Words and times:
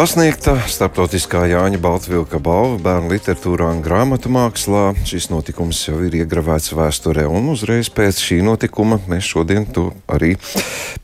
Pasniegta 0.00 0.54
starptautiskā 0.64 1.42
Jāņa 1.44 1.76
Baltvilka 1.84 2.38
balva 2.40 2.78
bērnu 2.80 3.10
literatūrā 3.12 3.66
un 3.68 3.82
grāmatu 3.84 4.30
mākslā. 4.32 4.94
Šis 5.04 5.26
notikums 5.28 5.76
jau 5.84 5.98
ir 6.06 6.14
iegravēts 6.22 6.72
vēsturē, 6.72 7.26
un 7.28 7.50
uzreiz 7.52 7.90
pēc 7.92 8.22
šī 8.24 8.38
notikuma 8.46 8.96
mēs 9.12 9.28
šodien 9.28 9.66
to 9.68 9.90
arī 10.08 10.30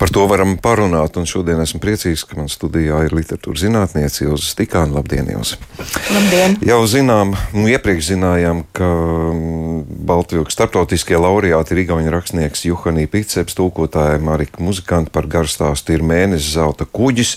par 0.00 0.08
to 0.08 0.24
varam 0.30 0.54
parunāt. 0.56 1.18
Un 1.20 1.28
šodien 1.28 1.60
esmu 1.60 1.82
priecīgs, 1.82 2.24
ka 2.24 2.38
man 2.40 2.48
studijā 2.48 3.02
ir 3.04 3.12
literatūra 3.18 3.66
zinātniece 3.66 4.24
Ilza 4.24 4.48
Stikāna. 4.54 4.96
Labdien, 4.96 5.28
Ilza! 5.28 5.60
Labdien! 6.16 6.56
Jau 6.64 6.80
zinām, 6.88 7.34
nu 7.52 7.68
iepriekš 7.68 8.14
zinājām, 8.14 8.62
ka 8.72 8.88
mm, 9.34 10.06
Baltvilka 10.08 10.56
starptautiskie 10.56 11.20
laureāti 11.20 11.76
ir 11.76 11.82
Igauņa 11.84 12.16
rakstnieks 12.16 12.64
Juhanī 12.70 13.04
Piceps, 13.12 13.60
tūkotāja 13.60 14.16
Marika 14.24 14.64
Muzikanta 14.64 15.12
par 15.12 15.28
garstāstu 15.28 15.98
ir 15.98 16.06
mēnesis 16.14 16.56
zelta 16.56 16.88
kuģis. 16.88 17.36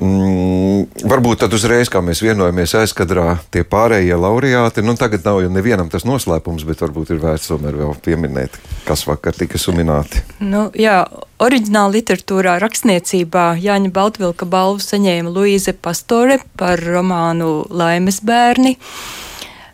Mm, 0.00 0.86
varbūt 1.04 1.42
tad 1.42 1.52
uzreiz, 1.52 1.90
kā 1.92 2.00
mēs 2.00 2.22
vienojamies 2.24 2.72
aizkadrā, 2.80 3.36
tie 3.52 3.60
pārējie 3.68 4.16
laureāti. 4.16 4.84
Nu, 4.84 4.94
tagad 4.96 5.26
nav 5.28 5.42
jau 5.44 5.50
nevienam 5.52 5.90
tas 5.92 6.06
noslēpums, 6.08 6.64
bet 6.68 6.80
varbūt 6.80 7.12
ir 7.12 7.20
vērts 7.20 7.50
tomēr 7.50 7.76
vēl 7.76 7.92
pieminēt, 8.04 8.56
kas 8.88 9.04
vakar 9.04 9.36
tika 9.36 9.60
sumināti. 9.60 10.24
Nu, 10.40 10.70
jā, 10.72 11.02
oriģināla 11.44 11.98
literatūrā, 11.98 12.56
rakstniecībā 12.64 13.50
Jāņa 13.60 13.92
Baltvilka 13.92 14.48
balvu 14.48 14.80
saņēma 14.80 15.34
Luīze 15.34 15.76
Pastore 15.76 16.40
par 16.56 16.80
romānu 16.80 17.66
Laimes 17.68 18.22
bērni. 18.24 18.78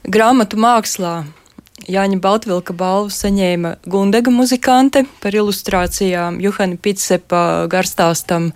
Grāmatu 0.08 0.58
mākslā 0.58 1.20
Jāņa 1.86 2.18
Baltvilka 2.20 2.74
balvu 2.76 3.14
saņēma 3.14 3.76
Gundega 3.86 4.32
muzikante 4.34 5.04
par 5.22 5.36
ilustrācijām 5.38 6.40
Juhani 6.42 6.76
Pitsepa 6.82 7.68
garstāstam 7.70 8.50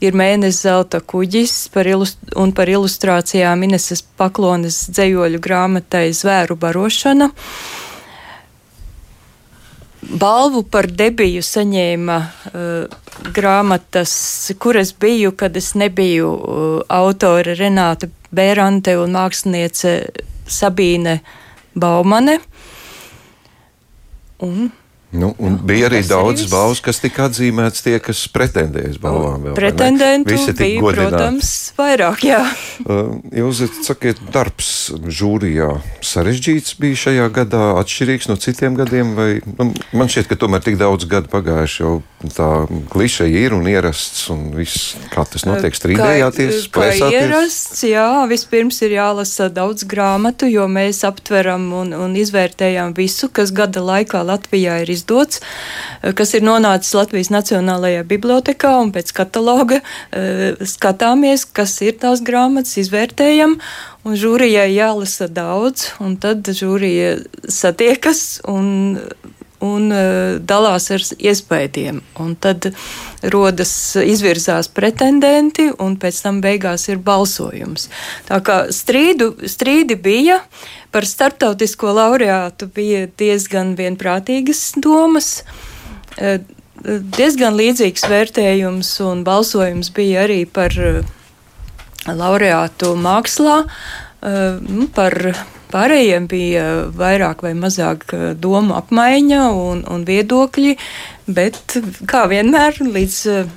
ir 0.00 0.16
mēnesis 0.16 0.62
zelta 0.66 1.00
kuģis 1.00 1.54
par 1.74 1.88
un 1.94 2.52
par 2.56 2.70
ilustrācijām 2.70 3.64
Ineses 3.66 4.02
Paklones 4.18 4.86
dzējoļu 4.92 5.40
grāmatai 5.42 6.08
Zvēru 6.16 6.58
barošana. 6.60 7.30
Balvu 10.06 10.62
par 10.70 10.86
debiju 10.86 11.42
saņēma 11.42 12.16
uh, 12.22 12.98
grāmatas, 13.34 14.12
kur 14.62 14.78
es 14.78 14.92
biju, 14.94 15.32
kad 15.34 15.56
es 15.56 15.72
nebiju 15.74 16.30
uh, 16.30 16.64
autore 16.92 17.56
Renāta 17.58 18.08
Bērante 18.30 18.94
un 19.00 19.16
māksliniece 19.16 19.96
Sabīne 20.46 21.18
Baumane. 21.74 22.38
Un 24.46 24.70
Nu, 25.14 25.30
un 25.38 25.54
bija 25.62 25.86
arī 25.86 26.00
daudz 26.02 26.48
balvas, 26.50 26.80
kas 26.82 26.98
tika 26.98 27.28
atzīmētas 27.28 27.84
tie, 27.84 27.94
kas 28.02 28.24
pretendēja 28.34 28.96
uz 28.96 28.98
balvām. 29.00 29.44
Vēl, 29.46 29.54
Pretendentu 29.54 30.34
bija, 30.34 30.80
godināti. 30.82 31.12
protams, 31.12 31.52
vairāk, 31.78 32.26
jā. 32.26 32.42
Uh, 32.86 33.16
jūs 33.34 33.62
sakiet, 33.82 34.18
darbs 34.30 34.92
žūrijā 34.92 35.80
sarežģīts 36.04 36.76
bija 36.78 36.98
šajā 37.00 37.24
gadā, 37.34 37.62
atšķirīgs 37.80 38.28
no 38.30 38.36
citiem 38.38 38.76
gadiem, 38.78 39.14
vai 39.16 39.28
nu, 39.46 39.70
man 39.96 40.12
šķiet, 40.12 40.28
ka 40.30 40.38
tomēr 40.38 40.62
tik 40.62 40.76
daudz 40.78 41.08
gadu 41.10 41.30
pagājuši 41.32 41.80
jau 41.82 41.94
tā 42.32 42.48
klišeja 42.90 43.42
ir 43.44 43.52
un 43.52 43.66
ierasts, 43.68 44.22
un 44.32 44.48
viss, 44.56 44.94
kā 45.12 45.26
tas 45.28 45.44
notiek, 45.44 45.74
strīdējāties, 45.76 46.68
kā 46.72 46.88
ierasts, 47.10 47.82
jā, 47.84 48.08
vispirms 48.30 48.80
ir 48.86 48.94
jālasa 48.96 49.50
daudz 49.52 49.84
grāmatu, 49.88 50.48
jo 50.48 50.64
mēs 50.70 51.02
aptveram 51.06 51.68
un, 51.76 51.92
un 51.92 52.16
izvērtējam 52.16 52.94
visu, 52.96 53.28
kas 53.28 53.52
gada 53.56 53.84
laikā 53.84 54.22
Latvijā 54.26 54.78
ir 54.84 54.94
izdots, 54.96 55.42
eh, 56.00 56.14
kas 56.16 56.32
ir 56.38 56.46
nonācis 56.46 56.96
Latvijas 56.96 57.30
Nacionālajā 57.34 58.06
bibliotekā, 58.08 58.72
un 58.80 58.94
pēc 58.96 59.12
kataloga 59.16 59.82
uh, 59.82 60.56
skatāmies, 60.64 61.44
kas 61.44 61.76
ir 61.84 61.98
tās 62.00 62.24
grāmatas, 62.24 62.78
izvērtējam, 62.80 63.58
un 64.06 64.16
žūrijai 64.16 64.70
jālasa 64.72 65.28
daudz, 65.28 65.90
un 66.00 66.16
tad 66.22 66.48
žūrija 66.48 67.18
satiekas 67.52 68.40
un 68.48 68.96
un 69.64 69.90
uh, 69.92 70.36
dalās 70.42 70.90
ar 70.94 71.04
iespējām. 71.16 72.00
Tad 72.42 72.68
rodas, 73.32 73.72
izvirzās 73.96 74.68
pretendenti, 74.72 75.68
un 75.82 75.96
pēc 76.00 76.20
tam 76.24 76.40
beigās 76.44 76.88
ir 76.90 77.00
balsojums. 77.02 77.88
Tā 78.28 78.40
kā 78.44 78.58
strīdu, 78.74 79.32
strīdi 79.48 79.96
bija 79.96 80.40
par 80.92 81.08
starptautisko 81.08 81.94
laureātu, 81.96 82.68
bija 82.72 83.06
diezgan 83.18 83.74
vienprātīgas 83.78 84.74
domas. 84.82 85.40
Uh, 86.16 86.38
diezgan 87.16 87.56
līdzīgs 87.56 88.04
vērtējums 88.10 88.92
un 89.06 89.24
balsojums 89.26 89.90
bija 89.96 90.26
arī 90.26 90.44
par 90.46 90.76
uh, 90.76 91.00
laureātu 92.06 92.94
mākslā, 92.98 93.64
nu, 94.66 94.86
par 94.94 95.14
Pārējiem 95.76 96.26
bija 96.30 96.64
vairāk 96.96 97.44
vai 97.44 97.52
mazāk 97.58 98.08
eh, 98.16 98.26
domu 98.32 98.76
apmaiņa 98.78 99.44
un, 99.52 99.84
un 99.92 100.08
viedokļi, 100.08 100.76
bet 101.36 101.76
kā 102.08 102.24
vienmēr 102.32 102.80
līdz 102.80 103.18
eh, 103.34 103.50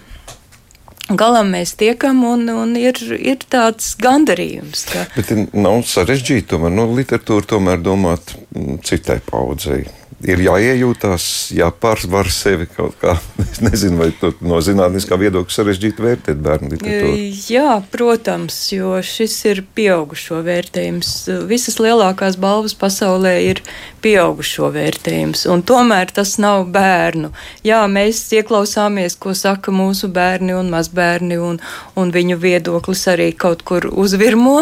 galam 1.21 1.53
mēs 1.55 1.77
tiekam 1.79 2.25
un, 2.27 2.43
un 2.51 2.75
ir, 2.79 2.99
ir 3.15 3.45
tāds 3.49 3.93
gandarījums. 4.01 4.83
Ka... 4.91 5.05
Bet 5.15 5.31
nav 5.55 5.79
sarežģīti 5.87 6.49
tomēr 6.51 6.75
no 6.75 6.89
literatūra 6.91 7.53
tomēr 7.55 7.79
domāt 7.85 8.35
mm, 8.35 8.81
citai 8.85 9.21
paudzei 9.25 9.85
ir 10.27 10.41
jāiejūtās, 10.43 11.25
jāpārsvar 11.55 12.29
sevi 12.33 12.67
kaut 12.71 12.97
kā. 13.01 13.15
Es 13.49 13.63
nezinu, 13.65 13.97
vai 13.99 14.09
to 14.15 14.29
no 14.45 14.59
zinātniskā 14.63 15.17
viedokļa 15.19 15.51
sarežģīti 15.51 16.03
vērtēt 16.03 16.41
bērnu 16.43 16.69
literatūru. 16.73 17.23
Jā, 17.49 17.79
protams, 17.91 18.57
jo 18.71 18.99
šis 19.03 19.35
ir 19.49 19.61
pieaugušo 19.75 20.39
vērtējums. 20.45 21.09
Visas 21.49 21.79
lielākās 21.81 22.37
balvas 22.39 22.75
pasaulē 22.79 23.33
ir 23.47 23.63
pieaugušo 24.05 24.69
vērtējums, 24.75 25.47
un 25.51 25.65
tomēr 25.65 26.13
tas 26.15 26.37
nav 26.39 26.69
bērnu. 26.71 27.33
Jā, 27.67 27.81
mēs 27.91 28.21
ieklausāmies, 28.37 29.17
ko 29.19 29.33
saka 29.35 29.73
mūsu 29.75 30.11
bērni 30.13 30.55
un 30.55 30.71
mazbērni, 30.71 31.41
un, 31.41 31.59
un 31.99 32.15
viņu 32.15 32.39
viedoklis 32.39 33.07
arī 33.11 33.31
kaut 33.33 33.65
kur 33.67 33.89
uzvirmo, 33.89 34.61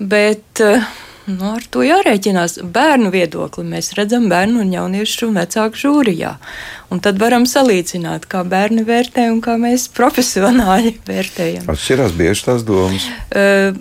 bet 0.00 0.64
uh, 0.64 0.86
Nu, 1.28 1.52
ar 1.54 1.64
to 1.70 1.82
jārēķinās. 1.84 2.58
Bērnu 2.74 3.10
viedokli 3.12 3.64
mēs 3.68 3.92
redzam 3.98 4.28
bērnu 4.30 4.62
un 4.64 4.72
jauniešu 4.72 5.28
un 5.28 5.36
vecāku 5.40 5.80
žūrijā. 5.82 6.32
Un 6.90 7.02
tad 7.04 7.20
varam 7.20 7.44
salīdzināt, 7.48 8.26
kā 8.30 8.42
bērni 8.48 8.86
vērtē 8.88 9.28
un 9.32 9.42
kā 9.44 9.58
mēs 9.60 9.88
profesionāļi 9.96 10.96
vērtējam. 11.10 11.68
Atšķirās 11.70 12.16
bieži 12.18 12.46
tās 12.48 12.64
domas? 12.66 13.06
Uh, 13.30 13.76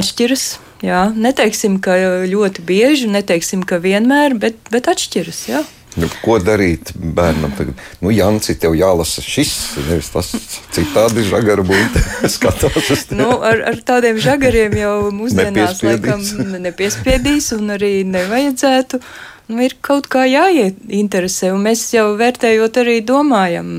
atšķiras. 0.00 0.48
Jā, 0.80 1.10
neteiksim, 1.12 1.76
ka 1.84 1.92
ļoti 2.24 2.62
bieži, 2.64 3.10
neteiksim, 3.12 3.66
ka 3.68 3.76
vienmēr, 3.84 4.32
bet, 4.40 4.56
bet 4.72 4.88
atšķiras. 4.88 5.42
Jā. 5.50 5.60
Nu, 5.98 6.06
ko 6.22 6.36
darīt 6.38 6.92
bērnam 6.94 7.54
tagad? 7.58 7.80
Nu, 8.02 8.12
Janci, 8.14 8.54
tev 8.62 8.76
jālasa 8.78 9.24
šis, 9.24 9.54
nevis 9.88 10.10
tas 10.14 10.30
citādi 10.74 11.24
žagaru 11.26 11.64
būtu. 11.66 12.02
Skatās. 12.34 13.08
Nu, 13.16 13.32
ar, 13.42 13.64
ar 13.72 13.80
tādiem 13.86 14.20
žagariem 14.22 14.76
jau 14.78 14.94
mūsdienās 15.14 15.82
laikam 15.86 16.22
nepiespiedīs 16.62 17.50
un 17.58 17.74
arī 17.74 17.92
nevajadzētu. 18.06 19.02
Nu, 19.50 19.58
ir 19.66 19.74
kaut 19.82 20.06
kā 20.12 20.28
jāieinteresē, 20.30 21.50
un 21.50 21.64
mēs 21.66 21.88
jau 21.90 22.12
vērtējot 22.20 22.76
arī 22.84 23.00
domājam, 23.02 23.70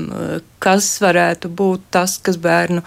kas 0.60 0.98
varētu 1.00 1.48
būt 1.48 1.86
tas, 1.96 2.18
kas 2.20 2.36
bērnu 2.36 2.84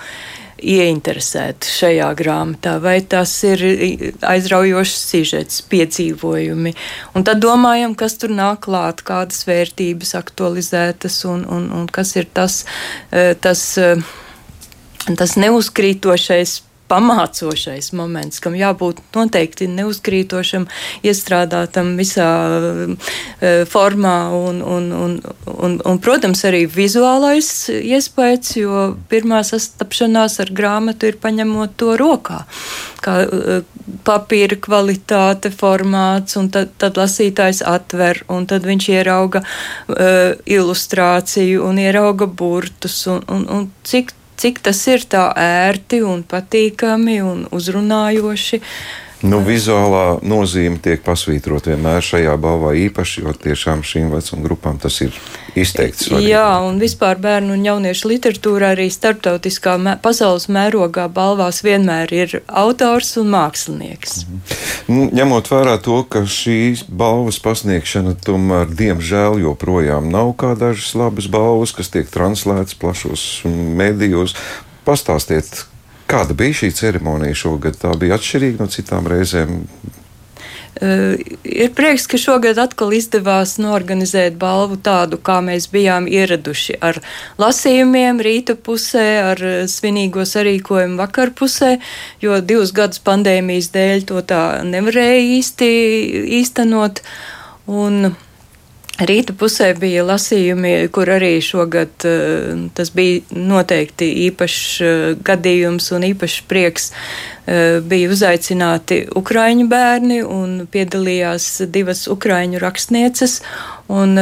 ieinteresēti 0.62 1.70
šajā 1.70 2.10
grāmatā, 2.18 2.76
vai 2.84 3.00
tas 3.02 3.32
ir 3.48 3.62
aizraujošs 4.26 4.96
sižets, 5.10 5.62
piedzīvojumi. 5.72 6.76
Un 7.16 7.26
tad 7.28 7.42
domājam, 7.44 7.96
kas 7.98 8.18
tur 8.22 8.34
nāk 8.36 8.64
klāt, 8.68 9.04
kādas 9.06 9.44
vērtības 9.48 10.16
aktualizētas 10.20 11.20
un, 11.30 11.44
un, 11.50 11.68
un 11.76 11.90
kas 11.92 12.16
ir 12.16 12.30
tas, 12.34 12.64
eh, 13.12 13.34
tas, 13.36 13.66
eh, 13.78 14.00
tas 15.12 15.36
neuzkrītošais 15.40 16.62
pamācošais 16.92 17.92
moments, 17.98 18.40
kam 18.44 18.56
jābūt 18.58 19.02
noteikti 19.16 19.68
neuzkrītošam, 19.72 20.68
iestrādātam 21.06 21.94
visā 22.00 22.30
uh, 22.60 23.14
formā 23.72 24.18
un, 24.36 24.62
un, 24.62 24.90
un, 24.94 25.16
un, 25.56 25.78
un, 25.82 26.02
protams, 26.04 26.46
arī 26.48 26.66
vizuālais 26.70 27.50
iespējas, 27.76 28.56
jo 28.60 28.88
pirmā 29.12 29.42
sastapšanās 29.48 30.40
ar 30.44 30.52
grāmatu 30.56 31.10
ir 31.10 31.20
paņemot 31.22 31.78
to 31.80 31.96
rokā. 32.00 32.44
Kā 33.06 33.18
uh, 33.26 33.64
papīra 34.06 34.58
kvalitāte, 34.62 35.52
formāts, 35.54 36.38
un 36.40 36.52
tad, 36.54 36.76
tad 36.82 37.00
lasītājs 37.00 37.64
atver, 37.66 38.24
un 38.32 38.46
tad 38.50 38.66
viņš 38.68 38.92
ierauga 38.94 39.42
uh, 39.46 40.36
ilustrāciju 40.46 41.66
un 41.66 41.82
ierauga 41.82 42.30
burtus, 42.30 43.02
un, 43.12 43.26
un, 43.32 43.50
un 43.50 43.68
cik 43.86 44.14
cik 44.38 44.62
tas 44.66 44.82
ir 44.92 45.06
tā 45.10 45.28
ērti 45.40 46.02
un 46.06 46.24
patīkami 46.28 47.20
un 47.24 47.46
uzrunājoši. 47.56 48.62
Nu, 49.26 49.40
vizuālā 49.42 50.20
nozīme 50.26 50.78
tiek 50.84 51.02
pasvītrot 51.06 51.70
vienmēr 51.72 52.04
šajā 52.06 52.36
balvā 52.42 52.76
īpaši, 52.86 53.24
jo 53.26 53.34
tiešām 53.46 53.82
šīm 53.86 54.12
vecuma 54.14 54.44
grupām 54.46 54.78
tas 54.82 55.00
ir 55.02 55.16
izteikti 55.58 56.10
svarīgi. 56.10 56.30
Jā, 56.34 56.46
un 56.66 56.78
vispār 56.82 57.18
bērnu 57.24 57.56
un 57.56 57.66
jauniešu 57.66 58.12
literatūrā 58.12 58.74
arī 58.76 58.88
starptautiskā 58.94 59.76
mē, 59.82 59.96
pasaules 60.04 60.46
mērogā 60.52 61.08
balvās 61.14 61.64
vienmēr 61.66 62.14
ir 62.14 62.38
autors 62.46 63.16
un 63.22 63.32
mākslinieks. 63.34 64.18
Mhm. 64.26 64.42
Nu, 64.94 65.10
ņemot 65.18 65.50
vērā 65.50 65.78
to, 65.82 66.02
ka 66.10 66.26
šīs 66.30 66.86
balvas 66.86 67.40
pasniegšana 67.42 68.18
tomēr 68.26 68.70
diemžēl 68.70 69.40
joprojām 69.42 70.12
nav 70.14 70.36
kā 70.38 70.54
dažas 70.60 70.94
labas 70.98 71.32
balvas, 71.32 71.74
kas 71.74 71.90
tiek 71.94 72.12
translētas 72.14 72.78
plašos 72.78 73.24
medijos, 73.46 74.36
pastāstiet, 74.86 75.66
Kāda 76.06 76.36
bija 76.38 76.62
šī 76.62 76.72
ceremonija 76.78 77.38
šogad? 77.38 77.78
Tā 77.82 77.96
bija 77.98 78.20
atšķirīga 78.20 78.62
no 78.62 78.70
citām 78.70 79.08
reizēm. 79.10 79.64
Uh, 80.76 81.16
ir 81.48 81.70
prieks, 81.72 82.04
ka 82.12 82.20
šogad 82.20 82.60
atkal 82.60 82.92
izdevās 82.94 83.54
norganizēt 83.64 84.36
balvu 84.38 84.76
tādu, 84.84 85.16
kā 85.24 85.38
mēs 85.42 85.70
bijām 85.72 86.10
ieraduši 86.12 86.76
ar 86.84 87.00
lasījumiem 87.40 88.20
rīta 88.20 88.58
pusē, 88.60 89.06
ar 89.32 89.44
svinīgo 89.72 90.28
sarīkojumu 90.28 91.00
vakar 91.00 91.32
pusē, 91.32 91.78
jo 92.20 92.42
divus 92.44 92.76
gadus 92.76 93.00
pandēmijas 93.08 93.72
dēļ 93.72 94.06
to 94.12 94.20
tā 94.28 94.44
nevarēja 94.68 95.24
īsti 95.40 95.72
īstenot. 96.42 97.02
Un 97.72 98.12
Rīta 98.96 99.34
pusē 99.36 99.74
bija 99.76 100.06
lasījumi, 100.08 100.88
kur 100.96 101.10
arī 101.12 101.34
šogad 101.44 102.06
uh, 102.08 102.62
tas 102.78 102.94
bija 102.96 103.26
noteikti 103.36 104.08
īpašs 104.30 104.62
uh, 104.80 105.08
gadījums 105.20 105.90
un 105.92 106.06
īpašs 106.08 106.46
prieks. 106.48 106.94
Uh, 107.44 107.82
bija 107.84 108.14
uzaicināti 108.14 109.02
ukraiņu 109.20 109.68
bērni 109.68 110.22
un 110.24 110.62
piedalījās 110.72 111.50
divas 111.76 112.06
ukraiņu 112.08 112.62
rakstnieces, 112.64 113.42
un 113.92 114.16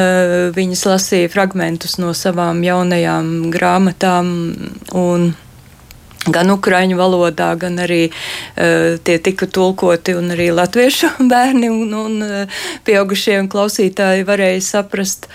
viņas 0.58 0.82
lasīja 0.90 1.30
fragmentus 1.32 1.96
no 2.02 2.10
savām 2.18 2.66
jaunajām 2.66 3.30
grāmatām. 3.54 4.34
Un, 4.98 5.30
gan 6.32 6.52
ukraiņu 6.54 6.98
valodā, 7.00 7.52
gan 7.60 7.80
arī 7.84 8.06
uh, 8.10 8.96
tie 9.04 9.18
tika 9.20 9.48
tulkoti, 9.48 10.16
un 10.16 10.32
arī 10.36 10.52
latviešu 10.56 11.16
bērni 11.32 11.72
un, 11.72 11.92
un 11.98 12.22
uh, 12.24 12.62
pieaugušie 12.88 13.40
un 13.42 13.52
klausītāji 13.52 14.28
varēja 14.28 14.64
saprast. 14.74 15.30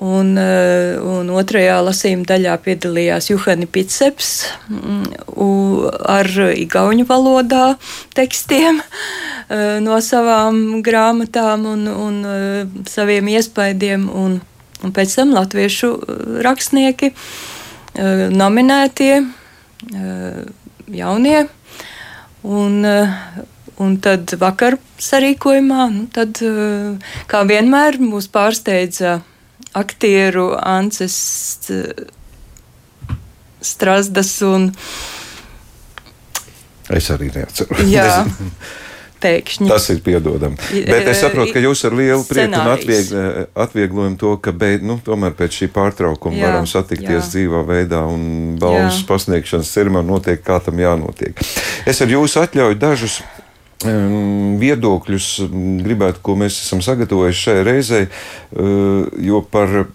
Un, 0.00 0.32
uh, 0.38 0.96
un 1.02 1.28
otrajā 1.36 1.74
lasījuma 1.84 2.24
daļā 2.28 2.54
piedalījās 2.64 3.26
Juhani 3.32 3.66
Pitseps 3.68 4.30
uh, 4.70 5.88
ar 6.08 6.30
igauņu 6.56 7.04
valodā 7.08 7.74
tekstiem 8.16 8.80
uh, 8.80 9.76
no 9.84 9.98
savām 10.04 10.80
grāmatām 10.86 11.66
un, 11.68 11.88
un 11.90 12.22
saviem 12.88 13.28
iespaidiem, 13.34 14.06
un, 14.08 14.38
un 14.80 14.96
pēc 14.96 15.18
tam 15.18 15.34
latviešu 15.36 15.92
rakstnieki 16.46 17.12
nominētie 18.30 19.24
jaunie. 20.90 21.48
Un, 22.42 22.84
eh, 22.84 23.08
un 23.76 23.96
tad 24.00 24.32
vakar 24.40 24.78
sarīkojumā, 25.00 25.88
nu, 25.92 26.06
tad, 26.12 26.40
eh, 26.42 26.96
kā 27.28 27.44
vienmēr, 27.44 27.98
mūs 28.00 28.28
pārsteidza 28.32 29.20
aktieru 29.74 30.56
Ances 30.56 31.16
Strasdas 33.60 34.42
un. 34.42 34.70
Es 36.88 37.10
arī 37.10 37.28
neatceros. 37.34 37.84
Jā. 37.92 38.24
pēkšņi. 39.22 39.68
Tas 39.70 39.88
ir 39.92 40.00
piedodami. 40.04 40.58
Bet 40.88 41.10
es 41.12 41.22
saprotu, 41.22 41.54
ka 41.56 41.62
jūs 41.64 41.84
ar 41.88 41.96
lielu 41.98 42.24
prieku 42.28 42.60
un 42.60 42.72
atvieg, 42.74 43.12
atvieglojumu 43.66 44.20
to, 44.20 44.34
ka 44.44 44.54
beid, 44.56 44.86
nu, 44.86 44.98
tomēr 45.04 45.36
pēc 45.38 45.60
šī 45.62 45.70
pārtraukuma 45.74 46.38
jā, 46.38 46.46
varam 46.48 46.70
satikties 46.70 47.26
jā. 47.26 47.28
dzīvā 47.34 47.64
veidā 47.68 48.04
un 48.08 48.56
balvas 48.60 49.02
pasniegšanas 49.08 49.74
ceremonija 49.76 50.12
notiek, 50.12 50.42
kā 50.44 50.60
tam 50.64 50.80
jānotiek. 50.80 51.44
Es 51.88 52.02
ar 52.04 52.12
jūsu 52.12 52.42
atļauju 52.44 52.80
dažus 52.80 53.20
viedokļus 54.60 55.26
gribētu, 55.80 56.20
ko 56.22 56.34
mēs 56.36 56.58
esam 56.60 56.82
sagatavojuši 56.84 57.44
šai 57.46 57.56
reizei, 57.64 58.08
jo 59.24 59.40
par 59.40 59.86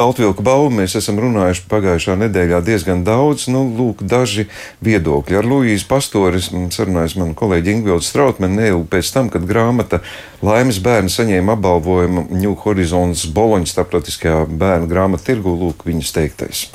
Baltvilku 0.00 0.42
balvu 0.44 0.70
mēs 0.72 0.94
esam 0.96 1.18
runājuši 1.20 1.66
pagājušā 1.68 2.16
nedēļā 2.22 2.60
diezgan 2.64 3.02
daudz. 3.04 3.46
Nu, 3.52 3.66
lūk, 3.76 4.04
daži 4.08 4.46
viedokļi. 4.86 5.36
Ar 5.40 5.48
Luīzu 5.50 5.88
Pastoris 5.90 6.48
sarunājos 6.74 7.18
man 7.20 7.34
kolēģi 7.36 7.74
Ingvildu 7.76 8.06
Strautmanu 8.06 8.62
neilgi 8.62 8.88
pēc 8.94 9.12
tam, 9.12 9.28
kad 9.32 9.44
grāmata 9.48 10.00
Laimes 10.46 10.80
bērni 10.80 11.12
saņēma 11.12 11.58
apbalvojumu 11.58 12.28
New 12.32 12.56
Horizons 12.64 13.26
Boloņas 13.36 13.76
starptautiskajā 13.76 14.46
bērnu 14.48 14.88
grāmatu 14.90 15.28
tirgu. 15.28 15.58
Lūk, 15.60 15.84
viņas 15.88 16.16
teiktais. 16.16 16.68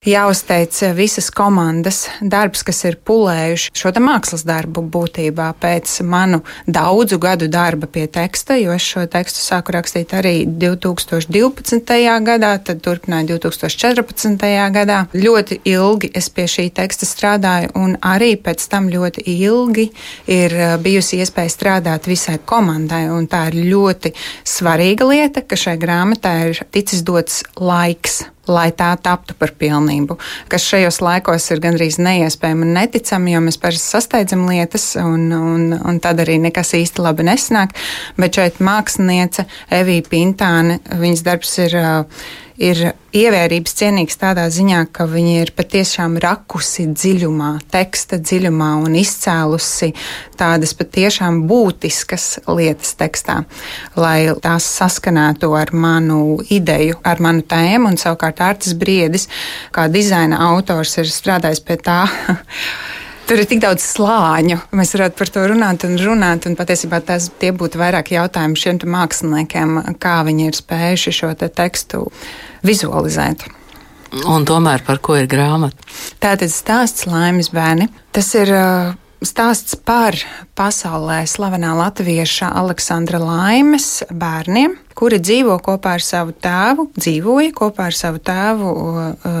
Jāuzteic 0.00 0.72
visas 0.96 1.26
komandas 1.28 2.06
darbs, 2.24 2.62
kas 2.64 2.78
ir 2.88 2.94
pulējuši 3.04 3.74
šo 3.76 3.90
mākslas 4.00 4.46
darbu 4.48 4.80
būtībā 4.88 5.50
pēc 5.60 5.98
manu 6.08 6.38
daudzu 6.64 7.18
gadu 7.20 7.50
darba 7.52 7.84
pie 7.84 8.06
teksta, 8.08 8.56
jo 8.56 8.72
es 8.72 8.80
šo 8.80 9.04
tekstu 9.12 9.44
sāku 9.44 9.74
rakstīt 9.76 10.14
arī 10.16 10.46
2012. 10.48 11.92
gadā, 12.30 12.54
tad 12.64 12.80
turpināju 12.80 13.36
2014. 13.44 14.48
gadā. 14.78 15.02
Ļoti 15.12 15.60
ilgi 15.68 16.12
es 16.16 16.32
pie 16.32 16.48
šī 16.48 16.70
teksta 16.80 17.04
strādāju, 17.04 17.76
un 17.76 17.98
arī 18.00 18.38
pēc 18.40 18.70
tam 18.72 18.88
ļoti 18.88 19.28
ilgi 19.36 19.90
ir 20.32 20.58
bijusi 20.80 21.20
iespēja 21.20 21.52
strādāt 21.58 22.08
visai 22.08 22.40
komandai, 22.40 23.04
un 23.12 23.28
tā 23.28 23.50
ir 23.52 23.60
ļoti 23.68 24.16
svarīga 24.48 25.12
lieta, 25.12 25.44
ka 25.44 25.60
šai 25.60 25.76
grāmatai 25.76 26.36
ir 26.48 26.66
ticis 26.72 27.04
dots 27.04 27.42
laiks 27.60 28.22
lai 28.48 28.70
tā 28.76 28.90
taptu 29.02 29.34
par 29.38 29.52
pilnību, 29.58 30.16
kas 30.50 30.64
šajos 30.70 31.00
laikos 31.04 31.50
ir 31.52 31.62
gandrīz 31.62 31.98
neiespējami 32.02 32.66
un 32.66 32.74
neticami, 32.78 33.34
jo 33.34 33.42
mēs 33.44 33.60
parasti 33.60 33.96
sasteidzam 33.96 34.46
lietas, 34.48 34.92
un, 35.00 35.28
un, 35.36 35.66
un 35.76 36.00
tad 36.02 36.22
arī 36.24 36.38
nekas 36.42 36.74
īsti 36.78 37.04
labi 37.04 37.26
nesnāk. 37.28 37.76
Bet 38.20 38.38
šeit 38.40 38.62
māksliniece 38.64 39.46
Evija 39.80 40.06
Pintāne, 40.10 40.80
viņas 41.00 41.26
darbs 41.26 41.58
ir 41.66 41.76
ir 42.60 42.80
ievērības 43.16 43.74
cienīgs 43.78 44.18
tādā 44.20 44.44
ziņā, 44.52 44.84
ka 44.92 45.06
viņi 45.08 45.32
ir 45.40 45.52
patiešām 45.56 46.18
rakusi 46.22 46.86
dziļumā, 46.92 47.50
teksta 47.72 48.20
dziļumā 48.20 48.70
un 48.84 48.94
izcēlusi 49.00 49.90
tādas 50.38 50.76
patiešām 50.78 51.42
būtiskas 51.50 52.28
lietas 52.50 52.94
tekstā, 53.00 53.40
lai 53.96 54.30
tās 54.44 54.68
saskanētu 54.76 55.54
ar 55.56 55.72
manu 55.72 56.38
ideju, 56.52 57.00
ar 57.02 57.22
manu 57.24 57.44
tēmu, 57.48 57.90
un 57.94 58.00
savukārt 58.00 58.44
Artis 58.44 58.76
Briedis, 58.78 59.28
kā 59.74 59.88
dizaina 59.90 60.44
autors, 60.52 60.98
ir 61.00 61.10
strādājis 61.10 61.64
pie 61.64 61.80
tā. 61.80 62.02
Tur 63.30 63.38
ir 63.38 63.46
tik 63.46 63.60
daudz 63.62 63.84
slāņu. 63.86 64.56
Mēs 64.74 64.90
varētu 64.96 65.14
par 65.20 65.28
to 65.30 65.42
runāt 65.52 65.84
un 65.86 65.92
runāt. 66.02 66.48
Un 66.50 66.56
patiesībā 66.58 66.98
tas 67.06 67.28
būtu 67.30 67.78
vairāk 67.78 68.08
jautājumu 68.10 68.58
šiem 68.58 68.80
māksliniekiem, 68.90 69.76
kā 70.02 70.16
viņi 70.26 70.48
ir 70.48 70.58
spējuši 70.58 71.12
šo 71.14 71.30
te 71.38 71.46
tekstu 71.46 72.08
vizualizēt. 72.66 73.44
Un 74.26 74.42
tomēr 74.50 74.82
par 74.82 74.98
ko 74.98 75.14
ir 75.14 75.30
grāmata? 75.30 75.78
Tātad 76.18 76.50
stāsts 76.50 77.06
Laimes 77.06 77.52
bērni. 77.54 77.86
Tas 78.10 78.32
ir 78.34 78.50
uh, 78.50 78.98
stāsts 79.22 79.78
par 79.78 80.18
pasaulē 80.58 81.22
slavenā 81.30 81.70
latvieša 81.84 82.50
Aleksandra 82.64 83.22
Laimes 83.22 84.00
bērniem 84.10 84.74
kuri 85.00 85.16
dzīvo 85.22 85.56
kopā 85.64 85.94
ar 85.96 86.04
savu 86.04 86.34
tēvu, 86.36 86.90
dzīvoja 87.00 87.54
kopā 87.56 87.88
ar 87.88 87.96
savu 87.96 88.20
tēvu 88.20 88.72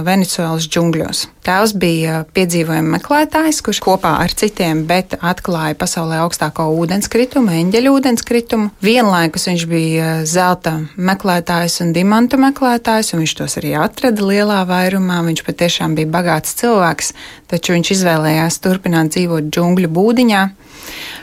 Venecuēlas 0.06 0.68
džungļos. 0.72 1.26
Tēvs 1.44 1.74
bija 1.80 2.22
piedzīvojuma 2.36 2.96
meklētājs, 2.96 3.60
kurš 3.64 3.82
kopā 3.84 4.14
ar 4.22 4.32
citiem, 4.32 4.86
bet 4.88 5.18
atklāja 5.20 5.76
pasaulē 5.80 6.22
augstāko 6.24 6.70
ūdenskritumu, 6.80 7.52
eņģeļu 7.60 7.92
ūdenskritumu. 7.98 8.70
Vienlaikus 8.84 9.48
viņš 9.50 9.66
bija 9.68 10.08
zelta 10.28 10.78
meklētājs 10.96 11.80
un 11.84 11.92
dimantu 11.96 12.40
meklētājs, 12.40 13.12
un 13.12 13.24
viņš 13.24 13.36
tos 13.42 13.58
arī 13.60 13.74
atrada 13.80 14.24
lielā 14.24 14.62
vairumā. 14.68 15.20
Viņš 15.28 15.44
patiešām 15.44 15.96
bija 15.98 16.12
bagāts 16.12 16.56
cilvēks, 16.60 17.12
taču 17.52 17.76
viņš 17.76 17.94
izvēlējās 17.98 18.60
turpināt 18.64 19.12
dzīvot 19.16 19.52
džungļu 19.52 19.92
būdiņā. 19.92 20.44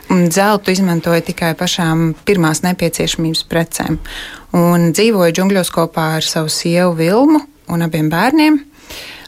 Zeltu 0.08 0.72
izmantoja 0.72 1.22
tikai 1.28 1.52
pašām 1.60 2.14
pirmās 2.26 2.64
nepieciešamības 2.64 3.44
precēm. 3.52 4.00
Un 4.56 4.92
dzīvoja 4.96 5.36
džungļos 5.36 5.72
kopā 5.76 6.14
ar 6.22 6.26
savu 6.26 6.52
sievu 6.54 6.96
Vilmu 6.98 7.44
un 7.68 7.84
abiem 7.84 8.10
bērniem. 8.12 8.62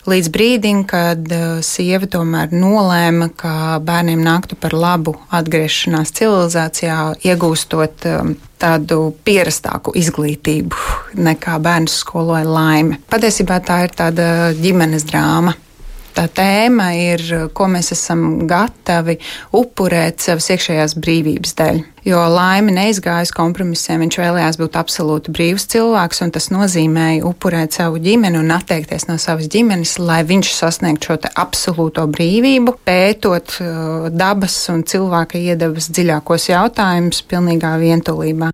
Līdz 0.10 0.30
brīdim, 0.34 0.86
kad 0.90 1.28
uh, 1.36 1.60
sieva 1.66 2.08
tomēr 2.10 2.54
nolēma, 2.56 3.28
ka 3.38 3.78
bērniem 3.84 4.22
nāktu 4.24 4.56
par 4.58 4.74
labu 4.74 5.18
atgriešanās 5.36 6.16
civilizācijā, 6.18 6.98
iegūstot 7.28 8.08
um, 8.10 8.34
tādu 8.58 9.12
pierastāku 9.28 9.94
izglītību 10.00 11.20
nekā 11.20 11.60
bērnu 11.62 11.92
skoloja 11.92 12.48
laime. 12.48 13.02
Patiesībā 13.12 13.60
tā 13.68 13.84
ir 13.86 13.98
tāda 14.00 14.30
ģimenes 14.58 15.06
drāma 15.12 15.54
Tā 16.20 16.26
tēma 16.36 16.90
ir, 17.00 17.22
ko 17.56 17.70
mēs 17.72 17.94
esam 17.96 18.42
gatavi 18.44 19.14
upurēt 19.56 20.20
savas 20.20 20.50
iekšējās 20.52 20.98
brīvības 21.00 21.56
dēļ. 21.56 21.80
Jo 22.10 22.26
laime 22.34 22.74
neizgāja 22.76 23.24
uz 23.24 23.32
kompromisiem, 23.38 24.04
viņš 24.04 24.18
vēlējās 24.20 24.60
būt 24.60 24.76
absolūti 24.82 25.32
brīvs 25.32 25.70
cilvēks, 25.72 26.20
un 26.26 26.36
tas 26.36 26.50
nozīmēja 26.52 27.24
upurēt 27.30 27.80
savu 27.80 28.04
ģimeni 28.04 28.36
un 28.42 28.52
atteikties 28.52 29.08
no 29.08 29.16
savas 29.16 29.48
ģimenes, 29.54 29.96
lai 30.04 30.26
viņš 30.28 30.52
sasniegtu 30.58 31.14
šo 31.14 31.20
absolūto 31.40 32.04
brīvību, 32.12 32.76
pētot 32.84 33.56
uh, 33.64 34.10
dabas 34.12 34.60
un 34.76 34.84
cilvēka 34.84 35.40
iedabas 35.40 35.88
dziļākos 35.88 36.52
jautājumus 36.52 37.24
pilnīgā 37.32 37.78
vientulībā. 37.80 38.52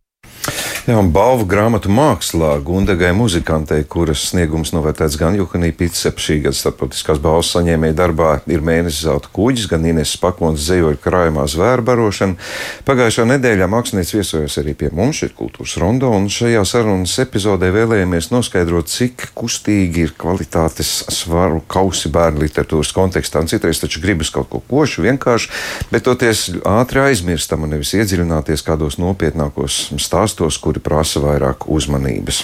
Jā, 0.86 1.00
un 1.02 1.08
balvu 1.10 1.48
grāmatu 1.50 1.90
mākslā 1.90 2.60
Gundagai 2.62 3.08
muzikantei, 3.18 3.82
kuras 3.90 4.22
sniegums 4.30 4.70
novērtēts 4.70 5.16
gan 5.18 5.34
Juhanī 5.34 5.72
Pitsep 5.74 6.20
šī 6.22 6.36
gada 6.44 6.54
starptautiskās 6.54 7.18
balvas 7.24 7.48
saņēmēja 7.56 7.96
darbā 7.98 8.28
ir 8.54 8.62
mēnesis 8.62 9.08
zelta 9.08 9.32
kuģis, 9.34 9.66
gan 9.72 9.88
Ines 9.90 10.12
Pakons 10.22 10.62
zejoja 10.62 11.00
krājumā 11.02 11.48
zvēru 11.50 11.82
barošana. 11.88 12.38
Pagājušā 12.86 13.26
nedēļā 13.32 13.66
mākslinieks 13.74 14.14
viesojas 14.14 14.60
arī 14.62 14.76
pie 14.78 14.92
mums, 14.94 15.24
šeit 15.24 15.34
kultūras 15.40 15.74
rondo, 15.82 16.12
un 16.14 16.28
šajā 16.30 16.62
sarunas 16.70 17.18
epizodē 17.24 17.72
vēlējāmies 17.74 18.30
noskaidrot, 18.36 18.86
cik 18.86 19.32
kustīgi 19.42 20.06
ir 20.06 20.14
kvalitātes 20.22 20.94
svaru 21.10 21.64
kausi 21.66 22.14
bērnu 22.14 22.46
literatūras 22.46 22.94
kontekstā. 22.94 23.42
Un 23.42 23.50
citreiz 23.50 23.82
taču 23.82 24.04
gribas 24.06 24.30
kaut 24.30 24.52
ko 24.54 24.62
košu, 24.70 25.02
vienkārši, 25.10 25.50
bet 25.90 26.06
toties 26.06 26.46
ātri 26.62 27.08
aizmirstam 27.08 27.66
un 27.66 27.74
nevis 27.74 27.98
iedziļināties 27.98 28.68
kādos 28.70 29.02
nopietnākos 29.02 29.82
stāstos, 29.98 30.62
kuri 30.76 30.84
prasa 30.84 31.24
vairāk 31.24 31.70
uzmanības 31.72 32.44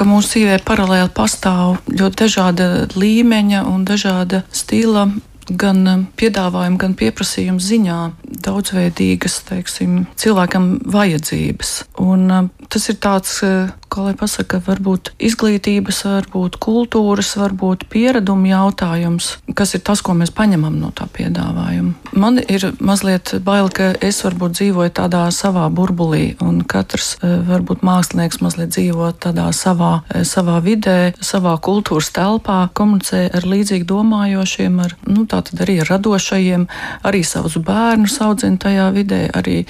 ka 0.00 0.06
mūsu 0.08 0.32
dzīvē 0.34 0.56
paralēli 0.66 1.12
pastāv 1.14 1.76
ļoti 1.86 2.18
dažāda 2.24 2.64
līmeņa 2.98 3.60
un 3.70 3.84
dažāda 3.86 4.42
stila 4.50 5.04
gan 5.46 5.86
um, 5.86 6.02
piedāvājuma, 6.18 6.78
gan 6.80 6.96
pieprasījuma 6.98 7.62
ziņā 7.62 7.98
daudzveidīgas, 8.46 9.40
teiksim, 9.46 10.08
cilvēkam 10.18 10.68
vajadzības. 10.90 11.72
Un 12.02 12.26
um, 12.30 12.50
tas 12.72 12.88
ir 12.90 12.98
tāds, 13.02 13.36
uh, 13.46 13.70
kā 13.92 14.06
lai 14.06 14.14
pasaka, 14.18 14.60
varbūt 14.64 15.12
izglītības, 15.22 16.02
varbūt 16.08 16.56
kultūras, 16.62 17.34
varbūt 17.40 17.84
piereduma 17.92 18.48
jautājums, 18.52 19.36
kas 19.58 19.74
ir 19.76 19.82
tas, 19.84 20.02
ko 20.04 20.14
mēs 20.16 20.32
paņemam 20.34 20.78
no 20.80 20.92
tā 20.96 21.06
piedāvājuma. 21.12 21.94
Man 22.16 22.40
ir 22.40 22.70
mazliet 22.80 23.34
bail, 23.44 23.68
ka 23.72 23.92
es 24.00 24.22
varbūt 24.24 24.56
dzīvoju 24.58 24.94
tādā 24.96 25.26
savā 25.34 25.68
burbulī, 25.72 26.34
un 26.44 26.62
katrs 26.68 27.16
uh, 27.20 27.40
varbūt 27.48 27.84
mākslinieks 27.86 28.40
mazliet 28.44 28.72
dzīvo 28.74 29.12
tādā 29.22 29.50
savā, 29.56 29.92
uh, 30.02 30.24
savā 30.28 30.58
vidē, 30.64 31.12
savā 31.20 31.56
kultūras 31.62 32.12
telpā, 32.16 32.64
komunicē 32.76 33.26
ar 33.36 33.48
līdzīgi 33.48 33.88
domājošiem, 33.88 34.80
ar, 34.86 34.96
nu, 35.08 35.26
tātad 35.28 35.64
arī 35.64 35.80
ar 35.84 35.92
radošajiem, 35.96 36.68
arī 37.08 37.24
savus 37.26 37.58
bērnus 37.60 38.20
audzina 38.24 38.60
tajā 38.62 38.88
vidē, 38.96 39.26
arī 39.36 39.62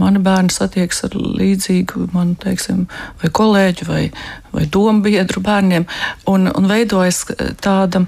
mani 0.00 0.22
bērni 0.24 0.52
satiekas 0.52 1.04
ar 1.08 1.16
līdzīgu, 1.16 2.08
man 2.14 2.34
teiksim, 2.42 2.84
vai 3.22 3.30
kolēģu 3.38 3.88
vai, 3.88 4.04
vai 4.54 4.66
domu 4.66 5.04
biedru 5.06 5.42
bērniem, 5.44 5.86
un, 6.30 6.50
un 6.50 6.70
veidojas 6.70 7.24
tāda 7.62 8.04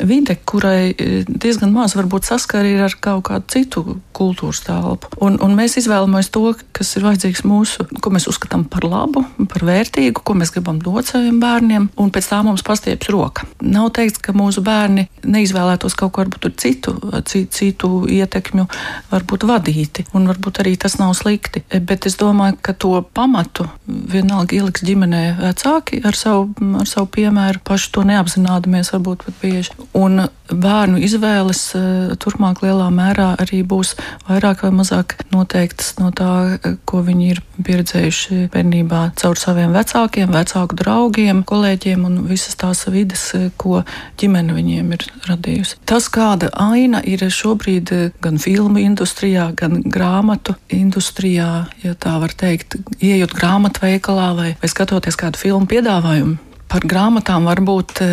vide, 0.00 0.36
kurai 0.48 0.92
e, 0.92 1.22
diezgan 1.26 1.72
maz 1.74 1.96
varbūt 1.98 2.26
saskari 2.28 2.74
ar 2.82 2.94
kaut 3.02 3.26
kādu 3.28 3.48
citu 3.52 3.82
kultūras 4.16 4.62
telpu. 4.66 5.10
Un, 5.24 5.38
un 5.42 5.56
mēs 5.56 5.76
izvēlamies 5.80 6.30
to, 6.32 6.44
kas 6.76 6.94
ir 6.96 7.06
vajadzīgs 7.06 7.44
mūsu, 7.48 7.86
ko 8.02 8.12
mēs 8.14 8.28
uzskatām 8.30 8.64
par 8.70 8.86
labu, 8.86 9.24
par 9.50 9.66
vērtīgu, 9.66 10.22
ko 10.24 10.36
mēs 10.38 10.52
gribam 10.54 10.80
dot 10.82 11.10
saviem 11.10 11.40
bērniem, 11.42 11.88
un 11.96 12.12
pēc 12.14 12.30
tā 12.32 12.40
mums 12.46 12.64
pastieps 12.66 13.10
roka. 13.12 13.46
Nav 13.62 13.90
teikts, 13.96 14.22
ka 14.22 14.34
mūsu 14.36 14.64
bērni 14.64 15.08
neizvēlētos 15.24 15.96
kaut 15.98 16.14
ko 16.14 16.24
varbūt 16.24 16.60
citu, 16.62 16.96
citu, 17.26 17.92
ietekmju, 18.10 18.66
varbūt 19.12 19.46
vadīti, 19.48 20.06
un 20.16 20.28
varbūt 20.30 20.62
arī 20.62 20.76
tas 20.80 20.98
nav 21.00 21.14
slikti. 21.18 21.64
Bet 21.72 22.06
es 22.08 22.18
domāju, 22.20 22.58
ka 22.62 22.76
to 22.76 22.94
pamatu 23.14 23.68
vienalga 23.86 24.56
ieliks 24.58 24.84
ģimenē 24.86 25.22
vecāki 25.40 26.02
ar 26.06 26.18
savu, 26.18 26.50
ar 26.80 26.88
savu 26.88 27.10
piemēru, 27.16 27.62
paši 27.66 27.92
to 27.94 28.06
neapzinādamies 28.08 28.92
varbūt 28.94 29.26
pat 29.26 29.40
bieži. 29.42 29.81
Un 29.96 30.26
bērnu 30.52 31.00
izvēles 31.02 31.60
eh, 31.76 32.12
turpmāk 32.20 32.62
lielā 32.64 32.88
mērā 32.92 33.32
arī 33.42 33.62
būs 33.66 33.94
vairāk 34.28 34.64
vai 34.66 34.72
mazāk 34.74 35.16
noteiktas 35.32 35.94
no 36.00 36.10
tā, 36.14 36.58
eh, 36.58 36.76
ko 36.88 37.02
viņi 37.06 37.28
ir 37.32 37.40
pieredzējuši 37.62 38.48
bērnībā 38.52 39.02
caur 39.20 39.40
saviem 39.40 39.72
vecākiem, 39.74 40.32
vecāku 40.34 40.78
draugiem, 40.78 41.44
kolēģiem 41.48 42.04
un 42.08 42.20
visas 42.28 42.58
tās 42.60 42.84
vidas, 42.92 43.24
eh, 43.38 43.50
ko 43.56 43.82
ģimene 44.20 44.56
viņiem 44.58 44.92
ir 44.92 45.06
radījusi. 45.30 45.80
Tas, 45.86 46.08
kāda 46.12 46.50
aina 46.52 47.02
ir 47.04 47.18
šobrīd 47.18 48.12
gan 48.20 48.38
filmu 48.38 48.82
industrijā, 48.82 49.54
gan 49.56 49.82
grāmatu 49.82 50.56
industrijā, 50.68 51.66
ja 51.82 51.94
tā 51.94 52.18
var 52.20 52.30
teikt, 52.30 52.76
ieejot 53.00 53.32
grāmatveikalā 53.36 54.32
vai, 54.36 54.56
vai 54.60 54.68
skatoties 54.68 55.16
kādu 55.16 55.36
filmu 55.36 55.66
piedāvājumu 55.66 56.51
Par 56.72 56.86
grāmatām 56.88 57.44
varbūt 57.44 58.00
e, 58.00 58.06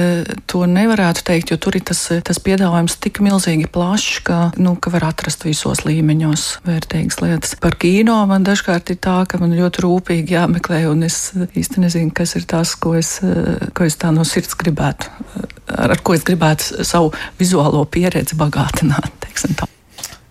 to 0.52 0.66
nevarētu 0.68 1.22
teikt, 1.30 1.54
jo 1.54 1.58
tur 1.64 1.78
ir 1.80 1.84
tas, 1.88 2.02
tas 2.28 2.42
piedāvājums 2.44 2.98
tik 3.00 3.22
milzīgi 3.24 3.70
plašs, 3.72 4.18
ka, 4.28 4.40
nu, 4.60 4.74
ka 4.76 4.92
var 4.92 5.06
atrast 5.14 5.46
visos 5.48 5.86
līmeņos 5.88 6.44
vērtīgas 6.68 7.22
lietas. 7.24 7.56
Par 7.64 7.78
kino 7.80 8.18
man 8.28 8.44
dažkārt 8.44 8.92
ir 8.92 9.00
tā, 9.00 9.22
ka 9.32 9.40
man 9.40 9.56
ļoti 9.56 9.86
rūpīgi 9.86 10.36
jāmeklē, 10.36 10.82
un 10.92 11.08
es 11.08 11.32
īsti 11.48 11.86
nezinu, 11.86 12.12
kas 12.12 12.36
ir 12.36 12.50
tas, 12.52 12.76
ko 12.76 12.98
es, 13.00 13.16
e, 13.24 13.72
ko 13.72 13.88
es 13.88 13.96
tā 14.02 14.12
no 14.12 14.28
sirds 14.28 14.60
gribētu, 14.60 15.08
ar, 15.40 15.96
ar 15.96 16.04
ko 16.04 16.20
es 16.20 16.28
gribētu 16.28 16.84
savu 16.84 17.14
vizuālo 17.40 17.88
pieredzi 17.88 18.36
bagātināt. 18.44 19.30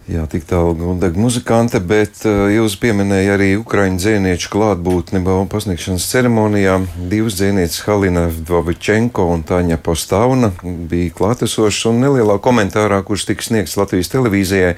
Jā, 0.08 0.22
tik 0.24 0.46
tālu 0.48 0.72
gudega 0.72 1.20
muzikante, 1.20 1.82
bet 1.84 2.22
uh, 2.24 2.46
jūs 2.48 2.78
pieminējāt 2.80 3.34
arī 3.34 3.48
ukraiņu 3.60 3.98
dzēnieču 4.00 4.48
klātbūtni 4.54 5.20
balvu 5.20 5.44
pasniegšanas 5.52 6.06
ceremonijā. 6.08 6.78
Divas 7.10 7.36
dzēnieces 7.36 7.82
Halina 7.84 8.22
Dvovičenko 8.32 9.26
un 9.34 9.44
Tāņa 9.44 9.76
Postauna 9.84 10.48
bija 10.64 11.12
klātesošas 11.18 11.90
un 11.90 12.00
nelielā 12.06 12.38
komentārā, 12.40 13.02
kurš 13.04 13.26
tika 13.28 13.44
sniegts 13.50 13.76
Latvijas 13.76 14.08
televīzijai. 14.14 14.72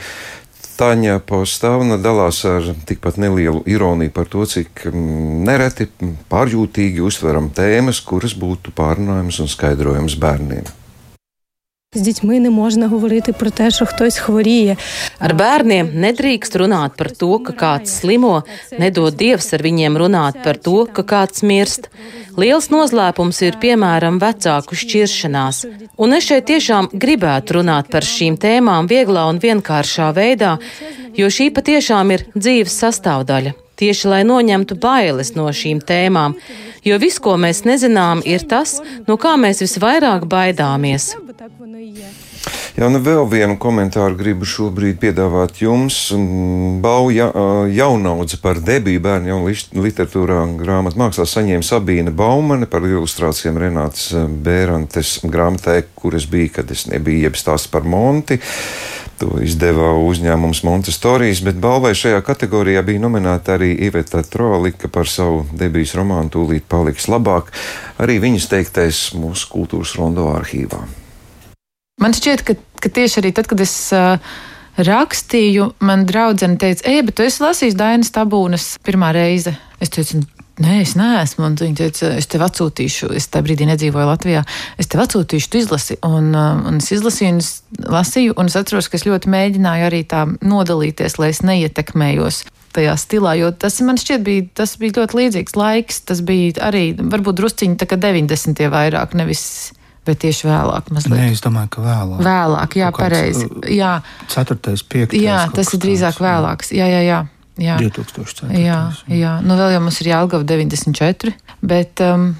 Tāņa 0.80 1.20
Postauna 1.30 2.00
dalās 2.02 2.42
ar 2.50 2.66
tikpat 2.90 3.22
nelielu 3.22 3.62
ironiju 3.70 4.10
par 4.16 4.26
to, 4.34 4.42
cik 4.50 4.88
mm, 4.90 5.46
nereti 5.46 5.86
pārjūtīgi 6.32 7.06
uztveram 7.06 7.52
tēmas, 7.54 8.02
kuras 8.02 8.34
būtu 8.34 8.74
pārunājamas 8.74 9.44
un 9.46 9.54
skaidrojamas 9.54 10.18
bērniem. 10.18 10.79
З 11.95 12.01
дітьми 12.01 12.39
не 12.39 12.49
можна 12.49 12.87
говорити 12.87 13.33
про 13.33 13.49
те, 13.49 13.71
що 13.71 13.85
хтось 13.85 14.17
хворіє. 14.17 14.75
Ar 15.19 15.31
bērniem 15.31 15.87
nedrīkst 15.95 16.57
runāt 16.59 16.99
par 16.99 17.07
to, 17.15 17.39
ka 17.39 17.53
kāds 17.55 17.93
slimo, 18.01 18.43
nedod 18.75 19.15
dievs 19.15 19.47
ar 19.55 19.63
viņiem 19.63 19.95
runāt 19.95 20.43
par 20.43 20.59
to, 20.59 20.83
ka 20.91 21.07
kāds 21.07 21.39
mirst. 21.39 21.87
Liels 22.35 22.67
noslēpums 22.67 23.39
ir 23.47 23.55
piemēram 23.63 24.19
vecāku 24.19 24.75
šķiršanās, 24.75 25.63
un 25.95 26.19
es 26.19 26.27
šeit 26.27 26.51
tiešām 26.51 26.91
gribētu 26.91 27.61
runāt 27.61 27.87
par 27.87 28.03
šīm 28.03 28.35
tēmām 28.43 28.91
vieglā 28.91 29.23
un 29.31 29.39
vienkāršā 29.39 30.11
veidā, 30.19 30.57
jo 31.15 31.31
šī 31.31 31.47
patiešām 31.55 32.11
ir 32.11 32.27
dzīves 32.35 32.75
sastāvdaļa 32.83 33.55
tieši 33.80 34.12
lai 34.12 34.22
noņemtu 34.28 34.78
bailes 34.80 35.34
no 35.36 35.48
šīm 35.48 35.82
tēmām, 35.86 36.36
jo 36.86 37.00
viss, 37.02 37.22
ko 37.22 37.36
mēs 37.40 37.64
nezinām, 37.68 38.24
ir 38.24 38.46
tas, 38.48 38.78
no 39.08 39.18
kā 39.20 39.36
mēs 39.40 39.64
visvairāk 39.64 40.28
baidāmies. 40.30 41.14
Jā, 42.78 42.86
nu 42.88 43.00
vēl 43.02 43.26
vienu 43.28 43.56
komentāru 43.60 44.16
gribu 44.16 44.46
šobrīd 44.48 45.00
piedāvāt 45.02 45.58
jums. 45.60 45.96
Bauja 46.80 47.26
jaunaudze 47.68 48.38
par 48.40 48.60
debiju 48.64 49.02
bērnu 49.04 49.32
jaunu 49.32 49.82
literatūrā 49.84 50.44
grāmatu 50.60 51.00
mākslā 51.02 51.26
saņēma 51.28 51.66
Sabīne 51.66 52.14
Baumane 52.16 52.70
par 52.70 52.86
ilustrācijām 52.88 53.58
Renātas 53.60 54.14
Bērantes 54.14 55.18
grāmatai, 55.26 55.82
kuras 55.98 56.28
bija, 56.30 56.54
kad 56.60 56.72
es 56.72 56.86
nebiju 56.88 57.26
jeb 57.26 57.36
stāsts 57.36 57.68
par 57.68 57.84
Monti. 57.84 58.40
To 59.20 59.36
izdeva 59.44 59.90
uzņēmums 60.00 60.62
Montestorijas, 60.64 61.42
bet 61.44 61.58
balvai 61.60 61.92
šajā 61.98 62.22
kategorijā 62.24 62.80
bija 62.86 63.02
nominēta 63.02 63.58
arī 63.58 63.74
Iveta 63.84 64.22
Trolika 64.24 64.88
par 64.88 65.10
savu 65.12 65.42
debijas 65.52 65.92
romānu 65.98 66.32
Tūlīt 66.32 66.64
paliks 66.70 67.04
labāk. 67.12 67.50
Arī 68.00 68.16
viņas 68.22 68.48
teiktais 68.48 69.02
mūsu 69.12 69.50
kultūras 69.52 69.92
rondo 70.00 70.30
arhīvā. 70.32 70.80
Man 72.00 72.16
šķiet, 72.16 72.46
ka, 72.48 72.56
ka 72.80 72.92
tieši 72.96 73.20
arī 73.20 73.34
tad, 73.36 73.50
kad 73.50 73.60
es 73.60 73.74
uh, 73.92 74.16
rakstīju, 74.80 75.74
man 75.84 76.06
draudzene 76.08 76.56
teica, 76.60 76.88
ej, 76.88 77.02
bet 77.04 77.20
tu 77.20 77.28
esi 77.28 77.44
lasījis 77.44 77.76
Dainas 77.76 78.14
tabūnas 78.14 78.70
pirmā 78.86 79.12
reize. 79.12 79.52
Es 79.84 79.92
teicu, 79.92 80.22
Nē, 80.60 80.80
es 80.84 80.92
neesmu. 80.98 81.46
Un 81.48 81.56
viņa 81.56 81.78
teica, 81.78 82.12
es 82.20 82.28
tev 82.30 82.44
atsūtīšu, 82.44 83.10
es 83.16 83.28
tajā 83.32 83.46
brīdī 83.46 83.66
nedzīvoju 83.70 84.10
Latvijā. 84.10 84.44
Es 84.80 84.90
tev 84.92 85.02
atsūtīšu, 85.06 85.50
tu 85.52 85.60
izlasi. 85.62 85.96
Un, 86.06 86.30
uh, 86.36 86.60
un 86.68 86.80
es 86.82 86.90
izlasīju, 86.92 87.32
un 87.32 87.40
es 87.40 87.50
lasīju, 87.96 88.36
un 88.36 88.52
es 88.52 88.58
atceros, 88.60 88.90
ka 88.92 89.00
es 89.00 89.06
ļoti 89.08 89.32
mēģināju 89.32 89.88
arī 89.88 90.04
tā 90.10 90.26
nodalīties, 90.28 91.18
lai 91.22 91.32
es 91.32 91.42
neietekmējos 91.46 92.44
tajā 92.76 92.94
stilā, 93.00 93.34
jo 93.40 93.50
tas 93.50 93.80
man 93.82 93.98
šķiet 93.98 94.22
bija, 94.22 94.46
tas 94.60 94.76
bija 94.78 95.00
ļoti 95.00 95.18
līdzīgs 95.18 95.56
laiks. 95.58 96.04
Tas 96.06 96.20
bija 96.22 96.68
arī 96.68 96.90
varbūt 97.00 97.40
drusciņi 97.40 97.80
tā 97.80 97.88
kā 97.90 97.98
90. 97.98 98.68
vairāk, 98.70 99.16
nevis 99.18 99.72
Bet 100.00 100.22
tieši 100.22 100.48
vēlāk, 100.48 100.86
mazliet. 100.96 101.12
Nē, 101.12 101.26
es 101.34 101.42
domāju, 101.44 101.68
ka 101.74 101.82
vēlāk. 101.84 102.22
Vēlāk, 102.24 102.76
jā, 102.80 102.88
pareizi. 102.96 103.44
uh, 103.44 103.66
Jā, 103.68 103.90
Ceturtais, 104.32 104.80
piektais. 104.80 105.20
jā 105.20 105.42
kaut 105.44 105.58
tas 105.60 105.74
ir 105.76 105.82
drīzāk 105.82 106.22
vēlāks. 106.24 106.72
Jā, 106.72 106.86
jā, 106.88 107.02
jā. 107.04 107.18
Jā. 107.60 107.76
2004. 107.80 108.50
Jā, 108.58 108.80
jā. 109.12 109.34
Nu, 109.44 109.56
vēl 109.58 109.76
jau 109.76 109.82
mums 109.84 110.00
ir 110.02 110.10
Jālgava 110.12 110.46
94, 110.48 111.34
bet 111.72 112.02
um, 112.04 112.30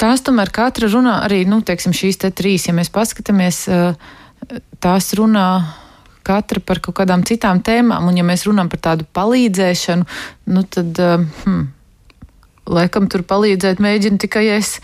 tās 0.00 0.24
tomēr 0.26 0.52
katra 0.54 0.90
runā 0.92 1.20
arī, 1.26 1.42
nu, 1.50 1.60
teiksim, 1.66 1.94
šīs 1.96 2.22
te 2.22 2.32
trīs, 2.34 2.68
ja 2.68 2.76
mēs 2.76 2.92
paskatāmies, 2.94 3.64
uh, 3.70 4.14
tās 4.82 5.12
runā 5.18 5.48
katra 6.26 6.62
par 6.64 6.80
kaut 6.84 6.98
kādām 7.00 7.24
citām 7.26 7.62
tēmām, 7.64 8.08
un 8.10 8.18
ja 8.18 8.24
mēs 8.26 8.46
runājam 8.48 8.70
par 8.72 8.82
tādu 8.90 9.06
palīdzēšanu, 9.16 10.08
nu, 10.54 10.64
tad, 10.68 11.00
um, 11.02 11.26
hmm, 11.44 11.68
laikam 12.70 13.08
tur 13.10 13.24
palīdzēt 13.26 13.80
mēģinu 13.82 14.20
tikai 14.22 14.46
es. 14.56 14.76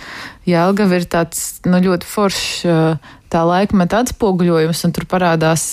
Jēlgava 0.48 0.98
ir 0.98 1.06
tāds, 1.10 1.60
nu, 1.66 1.80
ļoti 1.82 2.08
foršs 2.08 2.48
uh, 2.66 3.14
tā 3.32 3.42
laikmeta 3.46 4.02
atspoguļojums, 4.04 4.82
un 4.86 4.94
tur 4.96 5.06
parādās 5.10 5.64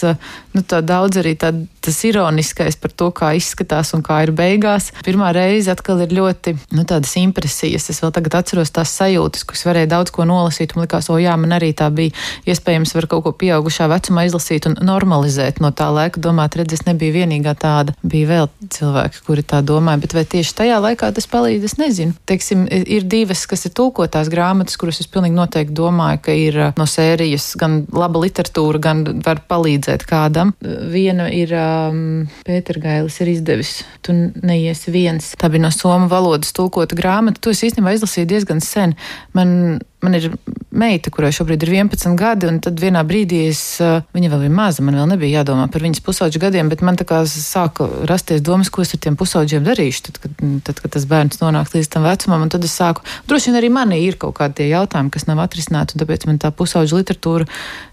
nu, 0.54 0.64
daudz 0.64 1.20
arī 1.22 1.36
tā, 1.40 1.52
tas 1.84 2.00
ironiskais 2.08 2.78
par 2.80 2.94
to, 2.96 3.10
kā 3.16 3.34
izskatās 3.38 3.94
un 3.98 4.04
kā 4.06 4.22
ir 4.26 4.34
beigās. 4.36 4.92
Pirmā 5.06 5.32
reize 5.36 5.72
atkal 5.74 6.04
ir 6.06 6.14
ļoti 6.16 6.56
nu, 6.76 6.86
tādas 6.90 7.16
impresijas. 7.20 7.90
Es 7.92 8.02
vēl 8.04 8.14
tagad 8.16 8.40
atceros 8.42 8.74
tās 8.74 8.94
sajūtas, 8.98 9.46
kuras 9.48 9.66
varēja 9.68 9.92
daudz 9.96 10.14
ko 10.14 10.28
nolasīt, 10.30 10.76
un 10.76 10.86
likās, 10.86 11.10
o 11.14 11.20
jā, 11.22 11.36
man 11.40 11.56
arī 11.58 11.74
tā 11.78 11.90
bija 11.94 12.14
iespējams 12.50 12.96
var 12.98 13.10
kaut 13.12 13.26
ko 13.28 13.34
pieaugušā 13.44 13.90
vecumā 13.92 14.26
izlasīt 14.28 14.68
un 14.70 14.78
normalizēt 14.82 15.62
no 15.64 15.74
tā 15.76 15.90
laika. 15.94 16.22
Domāt, 16.24 16.58
redz, 16.60 16.78
es 16.78 16.86
nebiju 16.88 17.18
vienīgā 17.20 17.56
tāda. 17.60 17.96
Bija 18.04 18.30
vēl 18.30 18.50
cilvēki, 18.74 19.24
kuri 19.28 19.46
tā 19.48 19.62
domāja, 19.66 20.04
bet 20.06 20.16
vai 20.18 20.26
tieši 20.30 20.56
tajā 20.62 20.80
laikā 20.84 21.12
tas 21.16 21.28
palīdz, 21.30 21.68
es 21.68 21.78
nezinu. 21.82 22.16
Teiksim, 22.30 22.66
ir 22.70 23.08
divas, 23.10 23.46
kas 23.50 23.68
ir 23.68 23.76
tulkotās 23.76 24.32
grāmatas, 24.32 24.78
kuras 24.80 25.02
es 25.04 25.10
pilnīgi 25.12 25.38
noteikti 25.38 25.76
domāju, 25.78 26.22
ka 26.24 26.38
ir 26.38 26.60
no 26.80 26.88
sērijas 26.90 27.53
gan 27.60 27.84
laba 27.94 28.22
literatūra, 28.24 28.82
gan 28.84 29.04
var 29.26 29.44
palīdzēt 29.50 30.06
kādam. 30.10 30.54
Viena 30.94 31.30
ir 31.34 31.54
um, 31.58 32.04
Pētergailis 32.48 33.20
ir 33.24 33.34
izdevis, 33.36 33.74
tu 34.06 34.16
neiesi 34.16 34.94
viens. 34.94 35.34
Tā 35.40 35.52
bija 35.54 35.66
no 35.68 35.74
somu 35.74 36.10
valodas 36.12 36.54
tulkota 36.56 36.98
grāmata. 36.98 37.42
To 37.44 37.54
es 37.54 37.64
īstenībā 37.66 37.96
izlasīju 37.98 38.30
diezgan 38.34 38.64
sen. 38.64 38.98
Man 39.38 39.82
man 40.04 40.18
ir 40.18 40.30
meita, 40.74 41.12
kurai 41.14 41.30
šobrīd 41.34 41.64
ir 41.66 41.72
11 41.76 42.16
gadi, 42.18 42.48
un 42.50 42.58
tad 42.64 42.80
vienā 42.82 43.04
brīdī 43.08 43.44
es, 43.52 43.62
uh, 43.84 44.02
viņa 44.16 44.32
vēl 44.32 44.46
bija 44.46 44.54
maza, 44.54 44.84
man 44.86 44.98
vēl 44.98 45.10
nebija 45.12 45.42
jādomā 45.42 45.68
par 45.72 45.86
viņas 45.86 46.02
pusauģu 46.06 46.42
gadiem, 46.42 46.70
bet 46.72 46.82
man 46.86 46.98
tā 47.00 47.06
kā 47.08 47.22
sāka 47.30 47.88
rasties 48.10 48.42
domas, 48.46 48.72
ko 48.74 48.82
es 48.84 48.94
ar 48.96 49.02
tiem 49.04 49.18
pusauģiem 49.20 49.66
darīšu, 49.68 50.06
tad, 50.08 50.20
kad, 50.24 50.46
tad, 50.68 50.82
kad 50.84 50.96
tas 50.96 51.06
bērns 51.10 51.42
nonāks 51.44 51.76
līdz 51.76 51.92
tam 51.94 52.08
vecumam, 52.08 52.46
un 52.46 52.54
tad 52.54 52.66
es 52.66 52.74
sāku, 52.80 53.06
droši 53.30 53.52
vien 53.52 53.60
arī 53.62 53.70
manī 53.74 54.02
ir 54.08 54.18
kaut 54.22 54.36
kādi 54.40 54.62
tie 54.62 54.70
jautājumi, 54.72 55.14
kas 55.14 55.28
nav 55.30 55.44
atrisināti, 55.46 55.96
un 55.96 56.04
tāpēc 56.04 56.26
man 56.30 56.42
tā 56.42 56.50
pusauģu 56.58 57.02
literatūra 57.02 57.50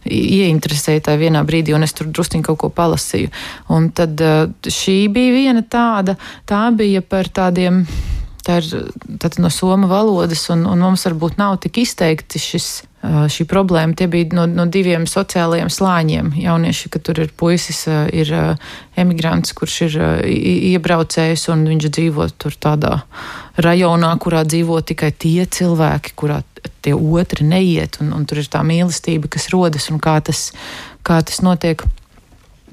ieinteresēja 0.08 1.04
tā 1.10 1.18
vienā 1.20 1.44
brīdī, 1.46 1.76
un 1.76 1.84
es 1.84 1.94
tur 1.96 2.08
drusciņi 2.08 2.46
kaut 2.48 2.62
ko 2.64 2.72
palasīju. 2.74 3.28
Un 3.76 3.90
tad 3.96 4.24
uh, 4.24 4.46
šī 4.64 5.02
bija 5.12 5.36
viena 5.36 5.66
tāda, 5.66 6.16
tā 6.48 6.64
bija 6.76 7.04
par 7.04 7.28
tādiem 7.28 7.84
Tā 8.50 9.30
ir 9.30 9.40
no 9.42 9.50
somu 9.52 9.88
valodas, 9.90 10.46
un, 10.50 10.64
un 10.66 10.80
mums 10.82 11.04
varbūt 11.06 11.36
nav 11.38 11.58
tik 11.62 11.78
izteikti 11.84 12.40
šis, 12.42 12.68
šī 13.30 13.46
problēma. 13.48 13.94
Tie 13.96 14.08
bija 14.10 14.34
no, 14.34 14.46
no 14.50 14.66
diviem 14.66 15.06
sociālajiem 15.08 15.70
slāņiem. 15.70 16.32
Jaunieši, 16.40 16.90
ka 16.90 17.02
tur 17.04 17.22
ir 17.22 17.30
puisis, 17.36 17.84
ir 18.10 18.32
emigrants, 18.98 19.54
kurš 19.56 19.76
ir 19.86 19.98
iebraucējis, 20.74 21.46
un 21.54 21.64
viņš 21.70 21.88
dzīvo 21.94 22.26
tur 22.42 22.58
tādā 22.58 22.96
rajonā, 23.60 24.10
kurā 24.20 24.42
dzīvo 24.48 24.80
tikai 24.90 25.12
tie 25.14 25.46
cilvēki, 25.46 26.16
kurā 26.18 26.42
tie 26.82 26.96
otri 26.96 27.46
neiet, 27.46 28.00
un, 28.02 28.12
un 28.16 28.26
tur 28.28 28.42
ir 28.42 28.50
tā 28.50 28.64
mīlestība, 28.66 29.30
kas 29.32 29.50
rodas, 29.54 29.90
un 29.92 30.00
kā 30.02 30.18
tas, 30.24 30.50
kā 31.06 31.20
tas 31.22 31.42
notiek. 31.44 31.84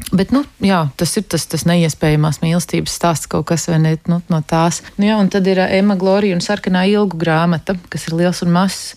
Bet, 0.08 0.32
nu, 0.32 0.44
jā, 0.64 0.86
tas 0.96 1.12
ir 1.20 1.26
tas, 1.28 1.44
tas 1.52 1.66
neiespējamās 1.68 2.40
mīlestības 2.40 2.94
stāsts, 2.96 3.28
kaut 3.28 3.50
kas 3.50 3.68
ne, 3.74 3.98
nu, 4.08 4.22
no 4.32 4.40
tās. 4.48 4.80
Nu, 4.96 5.08
jā, 5.10 5.18
un 5.20 5.28
tad 5.34 5.48
ir 5.52 5.60
Emma 5.66 5.98
Glorija 6.00 6.38
un 6.38 6.44
Sarkanā 6.44 6.86
ilgu 6.88 7.20
grāmata, 7.20 7.76
kas 7.92 8.08
ir 8.08 8.16
liels 8.16 8.40
un 8.46 8.54
mazs, 8.56 8.94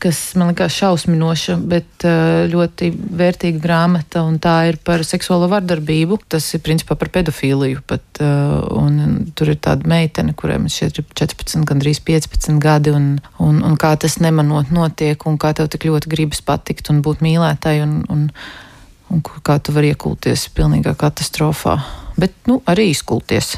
kas 0.00 0.18
man 0.40 0.50
likās 0.52 0.74
šausminoša, 0.76 1.56
bet 1.68 2.04
ļoti 2.52 2.90
vērtīga 3.20 3.60
grāmata, 3.60 4.24
tā 4.42 4.56
ir 4.70 4.80
par 4.84 5.04
seksuālo 5.06 5.48
vardarbību. 5.52 6.18
Tas 6.32 6.48
ir 6.56 6.64
principā 6.64 6.96
par 7.00 7.12
pedofīliju, 7.12 7.84
pat, 7.88 8.20
un 8.20 9.30
tur 9.36 9.52
ir 9.52 9.60
tāda 9.64 9.88
meitene, 9.88 10.36
kurai 10.36 10.58
šķiet 10.64 11.00
ir 11.00 11.08
14, 11.12 11.64
gandrīz 11.68 12.00
15 12.04 12.60
gadi, 12.62 12.92
un, 12.96 13.14
un, 13.40 13.62
un 13.64 13.80
kā 13.80 13.94
tas 14.00 14.18
nemanot 14.20 14.72
notiek, 14.74 15.28
un 15.28 15.40
kā 15.40 15.54
tev 15.56 15.68
tik 15.72 15.88
ļoti 15.88 16.12
gribas 16.12 16.44
patikt 16.44 16.92
un 16.92 17.04
būt 17.04 17.24
mīlētai. 17.24 17.80
Un, 17.84 17.98
un, 18.12 18.28
un 19.14 19.22
kā 19.22 19.60
tu 19.62 19.74
vari 19.74 19.92
iekulties 19.94 20.48
pilnīgā 20.56 20.96
katastrofā, 20.98 21.78
bet 22.18 22.34
nu, 22.50 22.60
arī 22.70 22.90
izkulties. 22.92 23.54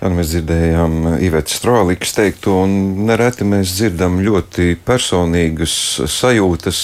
Jā, 0.00 0.08
nu 0.08 0.16
mēs 0.16 0.30
dzirdējām 0.32 0.94
Ivetas 1.20 1.58
Strālikas 1.60 2.14
teikto, 2.16 2.54
un 2.64 3.04
nereti 3.04 3.44
mēs 3.44 3.74
dzirdam 3.76 4.16
ļoti 4.24 4.78
personīgas 4.86 5.74
sajūtas, 6.08 6.78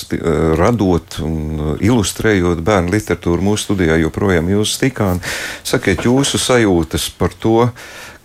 radot 0.61 1.17
un 1.25 1.79
ilustrējot 1.81 2.61
bērnu 2.67 2.93
literatūru 2.93 3.47
mūsu 3.49 3.71
studijā, 3.71 3.97
joprojām 4.03 4.53
jūs 4.53 4.77
tikāni. 4.83 5.25
Sakiet 5.65 6.05
jūsu 6.05 6.43
sajūtas 6.43 7.09
par 7.17 7.33
to, 7.41 7.71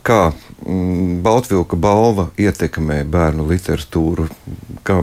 kā 0.03 0.25
Baltvilka 0.61 1.77
balva 1.79 2.27
ietekmē 2.37 3.01
bērnu 3.09 3.47
literatūru. 3.49 4.27
Kā 4.85 4.99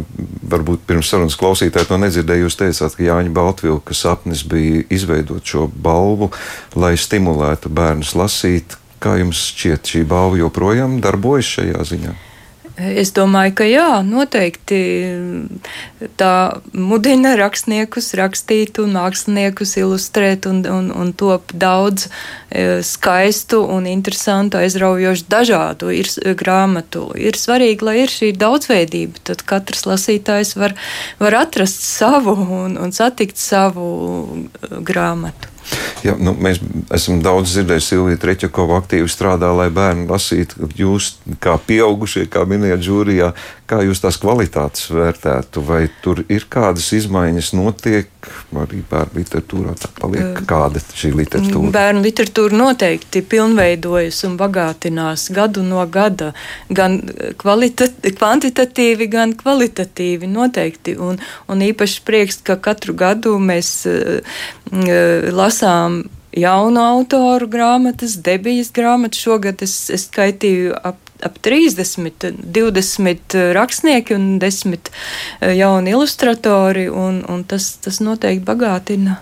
varbūt 0.51 0.85
pirms 0.87 1.11
sarunas 1.11 1.39
klausītāji 1.39 1.91
to 1.91 1.99
nedzirdēja, 1.99 2.45
jūs 2.45 2.59
teicāt, 2.61 2.95
ka 2.99 3.07
Jāņa 3.09 3.35
Baltvilka 3.35 3.97
sapnis 3.97 4.45
bija 4.47 4.85
izveidot 4.95 5.43
šo 5.43 5.67
balvu, 5.67 6.31
lai 6.79 6.95
stimulētu 6.99 7.73
bērnus 7.75 8.15
lasīt. 8.19 8.79
Kā 9.03 9.19
jums 9.21 9.43
šķiet, 9.53 9.93
šī 9.93 10.07
balva 10.11 10.41
joprojām 10.41 10.99
darbojas 11.03 11.51
šajā 11.59 11.85
ziņā? 11.93 12.17
Es 12.79 13.11
domāju, 13.11 13.57
ka 13.59 13.67
jā, 13.67 13.87
noteikti 14.07 14.79
tā 16.21 16.35
mudina 16.71 17.33
rakstniekus 17.39 18.13
rakstīt 18.19 18.79
un 18.79 18.93
māksliniekus 18.95 19.75
ilustrēt 19.81 20.47
un, 20.47 20.61
un, 20.71 20.93
un 20.95 21.11
top 21.11 21.51
daudz 21.59 22.07
skaistu 22.87 23.65
un 23.67 23.91
interesantu, 23.91 24.61
aizraujošu 24.63 25.27
dažādu 25.27 25.91
ir, 25.91 26.13
grāmatu. 26.39 27.09
Ir 27.19 27.35
svarīgi, 27.41 27.83
lai 27.83 27.97
ir 28.05 28.15
šī 28.15 28.31
daudzveidība, 28.39 29.27
tad 29.27 29.43
katrs 29.49 29.83
lasītājs 29.89 30.55
var, 30.61 30.79
var 31.19 31.41
atrast 31.43 31.83
savu 31.83 32.39
un, 32.63 32.79
un 32.79 32.95
satikt 32.95 33.43
savu 33.43 33.89
grāmatu. 34.87 35.58
Jā, 36.07 36.15
nu, 36.21 36.33
mēs 36.39 36.61
esam 36.95 37.23
daudz 37.25 37.53
dzirdējuši, 37.53 37.87
Silvija 37.89 38.21
Treķakova 38.23 38.79
aktīvi 38.83 39.11
strādā, 39.11 39.51
lai 39.57 39.69
bērni 39.75 40.07
lasītu. 40.11 40.69
Jūs, 40.79 41.17
kā 41.43 41.57
pieaugušie, 41.67 42.29
kā 42.31 42.45
minējāt, 42.49 42.87
jūrijā, 42.87 43.33
kā 43.69 43.81
jūs 43.85 44.01
tās 44.03 44.17
kvalitātes 44.21 44.89
vērtētu? 44.93 45.63
Vai 45.69 45.83
tur 46.03 46.23
ir 46.33 46.47
kādas 46.51 46.89
izmaiņas, 46.97 47.53
notiek 47.57 48.29
arī 48.57 48.81
bērnu 48.89 49.21
literatūrā? 49.21 49.75
Paliek 50.01 50.43
kāda 50.49 50.83
šī 50.83 51.13
literatūra? 51.19 51.73
Bērnu 51.75 52.03
literatūra 52.07 52.59
noteikti 52.59 53.23
pilnveidojas 53.29 54.23
un 54.29 54.37
bagātinās 54.41 55.29
gadu 55.37 55.65
no 55.67 55.85
gada, 55.93 56.33
gan 56.73 57.01
kvantitatīvi, 57.43 59.11
gan 59.13 59.35
kvalitatīvi 59.39 60.31
noteikti. 60.33 60.97
Un, 60.99 61.21
un 61.49 61.67
īpaši 61.71 62.05
prieks, 62.09 62.43
ka 62.45 62.59
katru 62.63 62.97
gadu 62.99 63.37
mēs 63.43 63.75
uh, 63.89 64.39
lasām 65.35 66.03
jaunu 66.37 66.81
autoru 66.83 67.49
grāmatas, 67.51 68.17
debijas 68.25 68.71
grāmatas. 68.75 69.23
Šogad 69.25 69.63
es, 69.65 69.75
es 69.95 70.07
skaitīju 70.09 70.77
ap, 70.77 70.99
ap 71.25 71.39
30, 71.43 72.29
20 72.59 73.39
rakstnieki 73.57 74.15
un 74.15 74.29
10 74.43 74.93
jauni 75.59 75.95
ilustratori, 75.97 76.89
un, 76.91 77.25
un 77.29 77.45
tas, 77.49 77.73
tas 77.83 78.03
noteikti 78.05 78.47
bagātina. 78.47 79.19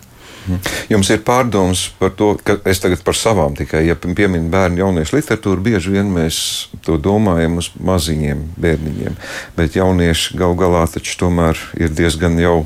Jums 0.90 1.08
ir 1.10 1.22
pārdoms 1.26 1.88
par 1.98 2.12
to, 2.18 2.30
ka 2.46 2.58
es 2.70 2.80
tagad 2.82 3.02
par 3.06 3.18
savām 3.18 3.56
tikai, 3.58 3.82
ja 3.88 3.96
pieminu 3.98 4.50
bērnu 4.52 4.82
jauniešu 4.84 5.18
literatūru, 5.18 5.64
bieži 5.64 5.96
vien 5.96 6.10
mēs 6.14 6.38
to 6.86 7.00
domājam 7.02 7.58
uz 7.62 7.72
maziņiem 7.82 8.44
bērniņiem, 8.62 9.18
bet 9.58 9.78
jaunieši 9.78 10.38
gal 10.38 10.54
galā 10.58 10.84
taču 10.92 11.18
tomēr 11.24 11.58
ir 11.80 11.90
diezgan 11.90 12.38
jau 12.42 12.60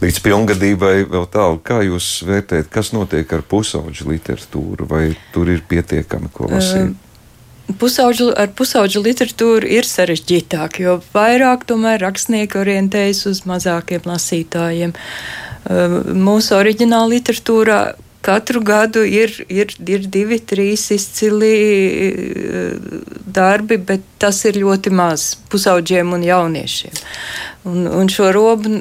līdz 0.00 0.22
pilngadībai 0.24 0.94
vēl 1.10 1.28
tālu. 1.32 1.60
Kā 1.62 1.82
jūs 1.86 2.08
vērtējat, 2.26 2.72
kas 2.72 2.94
notiek 2.96 3.36
ar 3.36 3.44
pusauģu 3.46 4.08
literatūru, 4.10 4.88
vai 4.90 5.10
tur 5.34 5.52
ir 5.52 5.62
pietiekami 5.68 6.32
ko 6.34 6.50
lasīt? 6.50 6.96
Pusauģu, 7.78 8.30
ar 8.40 8.50
pusauģu 8.56 9.02
literatūru 9.04 9.68
ir 9.68 9.86
sarežģītāk, 9.86 10.80
jo 10.82 10.98
vairāk 11.14 11.66
tomēr 11.68 12.00
rakstnieki 12.02 12.58
orientējas 12.60 13.26
uz 13.30 13.42
mazākiem 13.48 14.06
lasītājiem. 14.08 14.94
Mūsu 16.16 16.56
oriģināla 16.56 17.12
literatūrā 17.18 17.80
katru 18.24 18.60
gadu 18.60 19.02
ir, 19.04 19.32
ir, 19.48 19.72
ir 19.88 20.06
divi, 20.12 20.38
trīs 20.40 20.86
izcili 20.92 21.52
darbi, 23.26 23.78
bet 23.78 24.04
tas 24.20 24.42
ir 24.48 24.60
ļoti 24.60 24.92
maz 24.92 25.34
pusauģiem 25.52 26.16
un 26.16 26.24
jauniešiem. 26.26 26.96
Un, 27.68 27.84
un 27.88 28.08
šo 28.12 28.30
robu, 28.32 28.80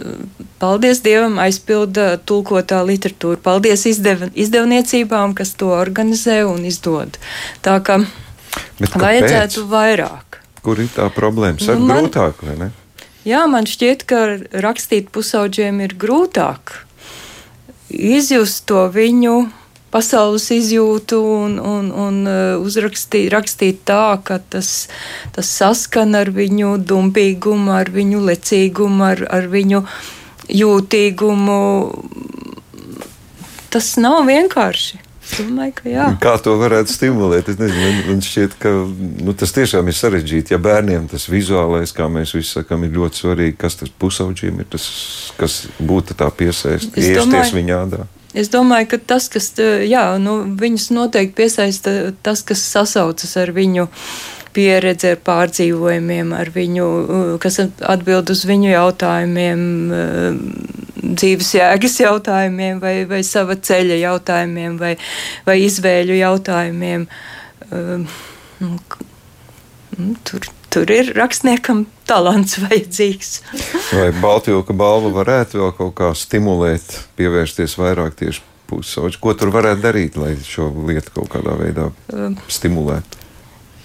paldies 0.59 1.03
Dievam, 1.03 1.39
aizpilda 1.43 2.13
tulkotā 2.27 2.79
literatūra. 2.87 3.39
Paldies 3.43 3.85
izdev, 3.91 4.29
izdevniecībām, 4.39 5.35
kas 5.35 5.53
to 5.59 5.73
organizē 5.75 6.41
un 6.47 6.63
izdod. 6.67 7.19
Tā 7.63 7.79
kā 7.83 8.01
vajadzētu 8.79 9.65
vairāk. 9.69 10.39
Kur 10.63 10.79
ir 10.81 10.89
tā 10.91 11.07
problēma? 11.13 11.59
Saka, 11.61 11.79
nu, 11.79 11.87
man, 11.89 12.05
grūtāk, 12.05 12.43
vai 12.43 12.57
ne? 12.59 12.69
Jā, 13.27 13.45
man 13.51 13.67
šķiet, 13.67 14.05
ka 14.07 14.19
rakstīt 14.63 15.09
pusauģiem 15.15 15.81
ir 15.85 15.95
grūtāk. 15.99 16.75
Izjust 17.89 18.65
to 18.69 18.85
viņu 18.93 19.49
pasaules 19.89 20.45
izjūtu 20.53 21.17
un, 21.17 21.57
un, 21.57 21.89
un 21.89 22.19
uh, 22.29 22.61
uzrakstīt 22.61 23.31
rakstīt 23.33 23.81
tā, 23.89 24.19
ka 24.23 24.37
tas, 24.53 24.87
tas 25.35 25.49
saskan 25.49 26.15
ar 26.19 26.29
viņu 26.33 26.77
dumpīgumu, 26.85 27.73
ar 27.73 27.89
viņu 27.93 28.21
lecīgumu, 28.29 29.03
ar, 29.09 29.25
ar 29.33 29.49
viņu 29.49 29.83
jūtīgumu. 30.53 31.59
Tas 33.73 33.93
nav 34.01 34.23
vienkārši. 34.29 35.08
Domāju, 35.37 35.73
ka 35.77 35.89
jā. 35.89 36.05
Kā 36.21 36.33
to 36.43 36.55
varētu 36.59 36.93
stimulēt? 36.93 37.51
Es 37.51 37.59
nezinu, 37.59 38.05
man 38.07 38.21
šķiet, 38.25 38.55
ka 38.61 38.71
nu, 39.25 39.35
tas 39.37 39.53
tiešām 39.55 39.89
ir 39.91 39.97
sarežģīti. 39.97 40.55
Ja 40.55 40.61
bērniem 40.63 41.09
tas 41.11 41.27
vizuālais, 41.31 41.93
kā 41.95 42.09
mēs 42.11 42.33
visi 42.37 42.55
sakām, 42.57 42.85
ir 42.87 42.95
ļoti 42.97 43.23
svarīgi, 43.23 43.57
kas 43.61 43.79
tas 43.81 43.91
pusauģiem 44.01 44.63
ir, 44.63 44.69
tas, 44.73 44.87
kas 45.39 45.61
būtu 45.79 46.17
tā 46.19 46.31
piesaistīts, 46.33 47.13
iesties 47.13 47.53
viņā 47.55 47.83
ādā. 47.85 48.07
Es 48.37 48.51
domāju, 48.53 48.91
ka 48.91 48.99
tas, 49.13 49.25
kas 49.33 49.51
jā, 49.57 50.03
nu, 50.21 50.41
viņus 50.59 50.91
noteikti 50.93 51.37
piesaista, 51.39 51.93
tas, 52.25 52.43
kas 52.45 52.61
sasaucas 52.61 53.33
ar 53.41 53.53
viņu 53.55 53.87
pieredzi, 54.55 55.13
ar 55.13 55.21
pārdzīvojumiem, 55.25 56.33
ar 56.37 56.51
viņu, 56.55 56.87
kas 57.43 57.59
atbild 57.63 58.31
uz 58.33 58.43
viņu 58.49 58.71
jautājumiem, 58.71 59.65
dzīves 60.99 61.53
jēgas 61.57 61.99
jautājumiem, 62.03 62.79
vai, 62.83 62.95
vai 63.09 63.23
sava 63.27 63.55
ceļa 63.55 63.99
jautājumiem, 64.03 64.77
vai, 64.81 64.95
vai 65.47 65.59
izvēļu 65.65 66.21
jautājumiem. 66.21 67.09
Nu, 67.69 68.71
nu, 69.97 70.13
tur 70.27 70.49
tur 70.69 70.91
ir 70.93 71.13
rakstniekam 71.17 71.85
talants 72.09 72.57
vajadzīgs. 72.63 73.39
Vai 73.91 74.09
Baltijas 74.21 74.69
balva 74.77 75.11
varētu 75.21 75.63
vēl 75.63 75.73
kaut 75.77 75.95
kā 75.99 76.11
stimulēt, 76.17 76.85
pievērsties 77.19 77.77
vairāk 77.79 78.17
tieši 78.19 78.43
pusauģi? 78.69 79.21
Ko 79.21 79.33
tur 79.37 79.53
varētu 79.53 79.83
darīt, 79.85 80.19
lai 80.19 80.35
šo 80.45 80.69
lietu 80.89 81.15
kaut 81.17 81.31
kādā 81.33 81.57
veidā 81.59 81.89
stimulētu? 82.51 83.18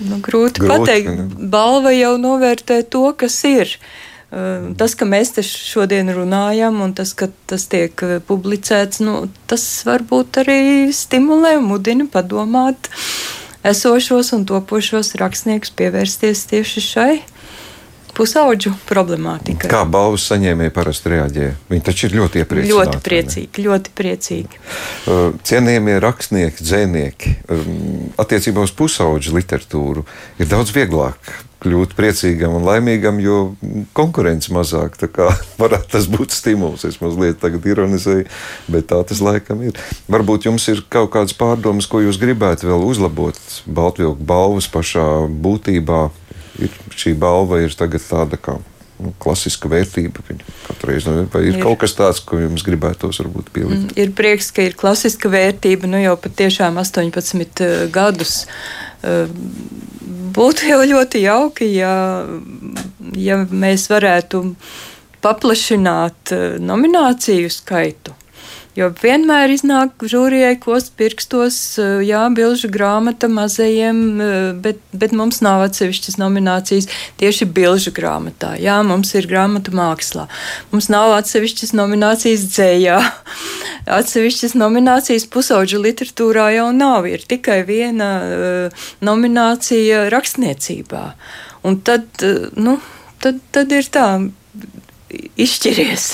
Nu, 0.00 0.18
grūti, 0.18 0.62
grūti 0.64 0.70
pateikt. 0.70 1.12
Ne? 1.14 1.46
Balva 1.52 1.92
jau 1.94 2.16
novērtē 2.20 2.82
to, 2.90 3.06
kas 3.18 3.38
ir. 3.48 3.76
Tas, 4.80 4.96
ka 4.98 5.06
mēs 5.06 5.30
te 5.36 5.44
šodien 5.46 6.10
runājam, 6.10 6.80
un 6.82 6.94
tas, 6.98 7.12
ka 7.14 7.28
tas 7.46 7.68
tiek 7.70 7.94
publicēts, 8.26 8.98
nu, 9.04 9.28
tas 9.50 9.62
varbūt 9.86 10.40
arī 10.42 10.60
stimulē 10.90 11.60
mudina 11.62 12.08
padomāt. 12.10 12.90
Esošos 13.64 14.34
un 14.36 14.42
topošos 14.48 15.14
rakstniekus 15.20 15.70
pievērsties 15.78 16.42
tieši 16.50 16.82
šai 16.84 17.14
pusauģu 18.16 18.74
problemātikai. 18.88 19.70
Kā 19.70 19.84
balvas 19.88 20.26
saņēmēji 20.30 20.74
parasti 20.74 21.12
reaģē? 21.14 21.48
Viņi 21.70 21.84
taču 21.86 22.08
ir 22.08 22.18
ļoti 22.20 22.42
iepriecīgi. 22.42 22.74
Ļoti 22.74 23.00
priecīgi, 23.08 23.64
ļoti 23.68 23.94
priecīgi. 24.00 24.60
Uh, 24.60 25.24
cienījamie 25.46 25.96
rakstnieki, 26.04 26.64
dzēnieki, 26.64 27.34
um, 27.54 27.74
attiecībā 28.24 28.64
uz 28.64 28.74
pusauģu 28.76 29.34
literatūru 29.38 30.06
ir 30.40 30.50
daudz 30.50 30.74
vieglāk 30.76 31.34
kļūt 31.64 31.94
priecīgam 31.98 32.58
un 32.58 32.66
laimīgam, 32.66 33.20
jo 33.22 33.38
konkurence 33.96 34.52
mazāk. 34.54 34.98
Varētu 35.62 35.90
tas 35.96 36.08
būt 36.10 36.34
stimuls. 36.36 36.84
Es 36.88 37.00
mazliet 37.02 37.40
tagad 37.42 37.66
ironizēju, 37.68 38.28
bet 38.72 38.90
tā 38.92 39.00
tas 39.08 39.22
laikam 39.24 39.64
ir. 39.66 39.80
Varbūt 40.12 40.50
jums 40.50 40.68
ir 40.72 40.84
kaut 40.92 41.14
kādas 41.16 41.36
pārdomas, 41.38 41.88
ko 41.90 42.02
jūs 42.04 42.20
gribētu 42.20 42.70
vēl 42.70 42.84
uzlabot 42.84 43.40
Baltvilku 43.64 44.28
balvas 44.28 44.68
pašā 44.70 45.08
būtībā. 45.44 46.04
Ir, 46.62 46.70
šī 46.94 47.16
balva 47.18 47.64
ir 47.64 47.74
tagad 47.74 48.04
tāda 48.06 48.38
kā 48.38 48.60
nu, 49.02 49.12
klasiska 49.22 49.70
vērtība. 49.70 50.22
Reiz, 50.86 51.06
vai 51.08 51.42
ir, 51.42 51.56
ir 51.56 51.62
kaut 51.62 51.80
kas 51.82 51.96
tāds, 51.98 52.20
ko 52.24 52.38
jums 52.38 52.64
gribētos 52.66 53.18
varbūt 53.22 53.50
pielikt? 53.54 53.88
Mm, 53.88 53.96
ir 54.04 54.12
prieks, 54.16 54.52
ka 54.54 54.66
ir 54.66 54.76
klasiska 54.78 55.30
vērtība, 55.32 55.90
nu 55.90 56.00
jau 56.02 56.14
patiešām 56.20 56.78
18 56.82 57.64
uh, 57.64 57.74
gadus. 57.94 58.44
Uh, 59.02 59.26
būtu 60.34 60.66
jau 60.72 60.82
ļoti 60.90 61.24
jauki, 61.24 61.70
ja, 61.78 61.94
ja 63.16 63.40
mēs 63.50 63.88
varētu 63.92 64.44
paplašināt 65.24 66.34
eh, 66.36 66.44
nomināciju 66.60 67.50
skaitu. 67.52 68.14
Jo 68.74 68.88
vienmēr 68.90 69.52
iznāk 69.54 70.02
žūrijai 70.02 70.56
kost 70.58 70.96
pirkstos, 70.98 71.78
eh, 71.78 72.02
jā, 72.08 72.24
bilžu 72.34 72.66
grāmata 72.74 73.28
mazajiem, 73.30 74.00
eh, 74.20 74.52
bet, 74.52 74.80
bet 74.90 75.14
mums 75.14 75.38
nav 75.46 75.62
atsevišķas 75.68 76.18
nominācijas 76.18 76.90
tieši 77.20 77.46
bilžu 77.46 77.94
grāmatā. 77.94 78.58
Jā, 78.58 78.80
mums 78.82 79.14
ir 79.14 79.30
grāmatu 79.30 79.70
mākslā. 79.70 80.26
Mums 80.72 80.90
nav 80.90 81.14
atsevišķas 81.20 81.70
nominācijas 81.70 82.48
dzējā. 82.50 82.98
Atsevišķas 84.00 84.58
nominācijas 84.58 85.30
pusauģu 85.30 85.78
literatūrā 85.78 86.50
jau 86.56 86.72
nav. 86.74 87.06
Ir 87.06 87.22
tikai 87.22 87.62
viena 87.68 88.10
uh, 88.24 88.86
nominācija 89.04 90.08
rakstniecībā. 90.10 91.04
Un 91.68 91.78
tad, 91.84 92.08
uh, 92.24 92.48
nu, 92.56 92.80
tad, 93.20 93.38
tad 93.52 93.76
ir 93.76 93.86
tā 93.92 94.08
izšķiries. 95.12 96.06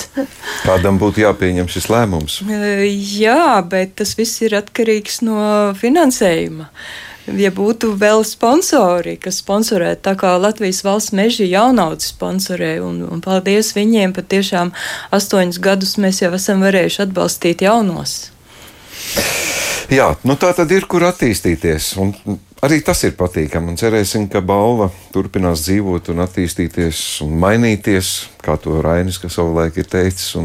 Kādam 0.65 0.99
būtu 1.01 1.23
jāpieņem 1.23 1.69
šis 1.71 1.87
lēmums? 1.91 2.41
Jā, 3.21 3.61
bet 3.67 3.95
tas 4.01 4.15
viss 4.19 4.41
ir 4.45 4.57
atkarīgs 4.59 5.21
no 5.25 5.39
finansējuma. 5.79 6.69
Ja 7.37 7.51
būtu 7.53 7.91
vēl 8.01 8.23
sponsori, 8.25 9.13
kas 9.21 9.43
sponsorē, 9.43 9.93
tā 10.03 10.15
kā 10.17 10.33
Latvijas 10.41 10.81
valsts 10.83 11.13
meža 11.15 11.45
jaunaudzes 11.45 12.15
sponsorē, 12.15 12.73
un, 12.81 13.03
un 13.05 13.21
paldies 13.21 13.75
viņiem, 13.77 14.15
patiešām 14.17 14.73
astoņus 15.13 15.61
gadus 15.61 15.95
mēs 16.01 16.23
jau 16.23 16.31
esam 16.35 16.65
varējuši 16.65 17.03
atbalstīt 17.05 17.61
jaunos. 17.61 18.31
Jā, 19.91 20.15
nu 20.25 20.37
tā 20.39 20.49
tad 20.57 20.71
ir, 20.73 20.87
kur 20.89 21.05
attīstīties. 21.05 21.93
Un 22.01 22.15
Arī 22.61 22.77
tas 22.85 22.99
ir 23.07 23.15
patīkami 23.17 23.71
un 23.71 23.77
cerēsim, 23.79 24.27
ka 24.29 24.37
balva 24.45 24.91
turpinās 25.09 25.63
dzīvot 25.65 26.11
un 26.13 26.21
attīstīties 26.21 26.99
un 27.25 27.31
mainīties, 27.41 28.11
kā 28.45 28.53
to 28.61 28.75
Rainis 28.85 29.17
savulaik 29.17 29.79
ir 29.81 29.87
teicis. 29.89 30.35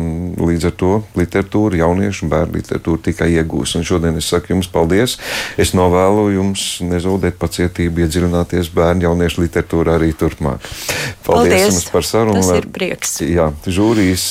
Līdz 0.41 0.65
ar 0.71 0.73
to 0.81 0.93
literatūra, 1.21 1.77
jauniešu 1.83 2.25
un 2.25 2.33
bērnu 2.33 2.57
literatūra 2.57 3.03
tikai 3.11 3.29
iegūs. 3.35 3.75
Un 3.77 3.85
šodien 3.85 4.17
es 4.17 4.31
saku 4.33 4.55
jums 4.55 4.71
paldies. 4.73 5.19
Es 5.61 5.75
novēlu 5.77 6.31
jums 6.39 6.65
nezaudēt 6.89 7.37
pacietību, 7.43 8.07
iedziļināties 8.07 8.73
bērnu 8.73 9.11
jauniešu 9.11 9.45
literatūrā 9.45 9.99
arī 10.01 10.15
turpmāk. 10.17 10.65
Paldies, 10.65 11.21
paldies. 11.29 11.67
jums 11.69 11.93
par 11.93 12.09
sarunu. 12.09 12.41
Tas 12.41 12.63
ir 12.63 12.71
prieks. 12.73 13.15
Jā, 13.29 13.51
žūrijas 13.69 14.27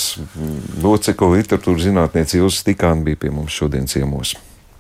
locekla 0.82 1.36
literatūra 1.38 1.86
zinātniece 1.86 2.42
Ilza 2.42 2.64
Stikāna 2.64 3.06
bija 3.06 3.28
pie 3.28 3.34
mums 3.38 3.54
šodien 3.54 3.86
ciemos. 3.86 4.34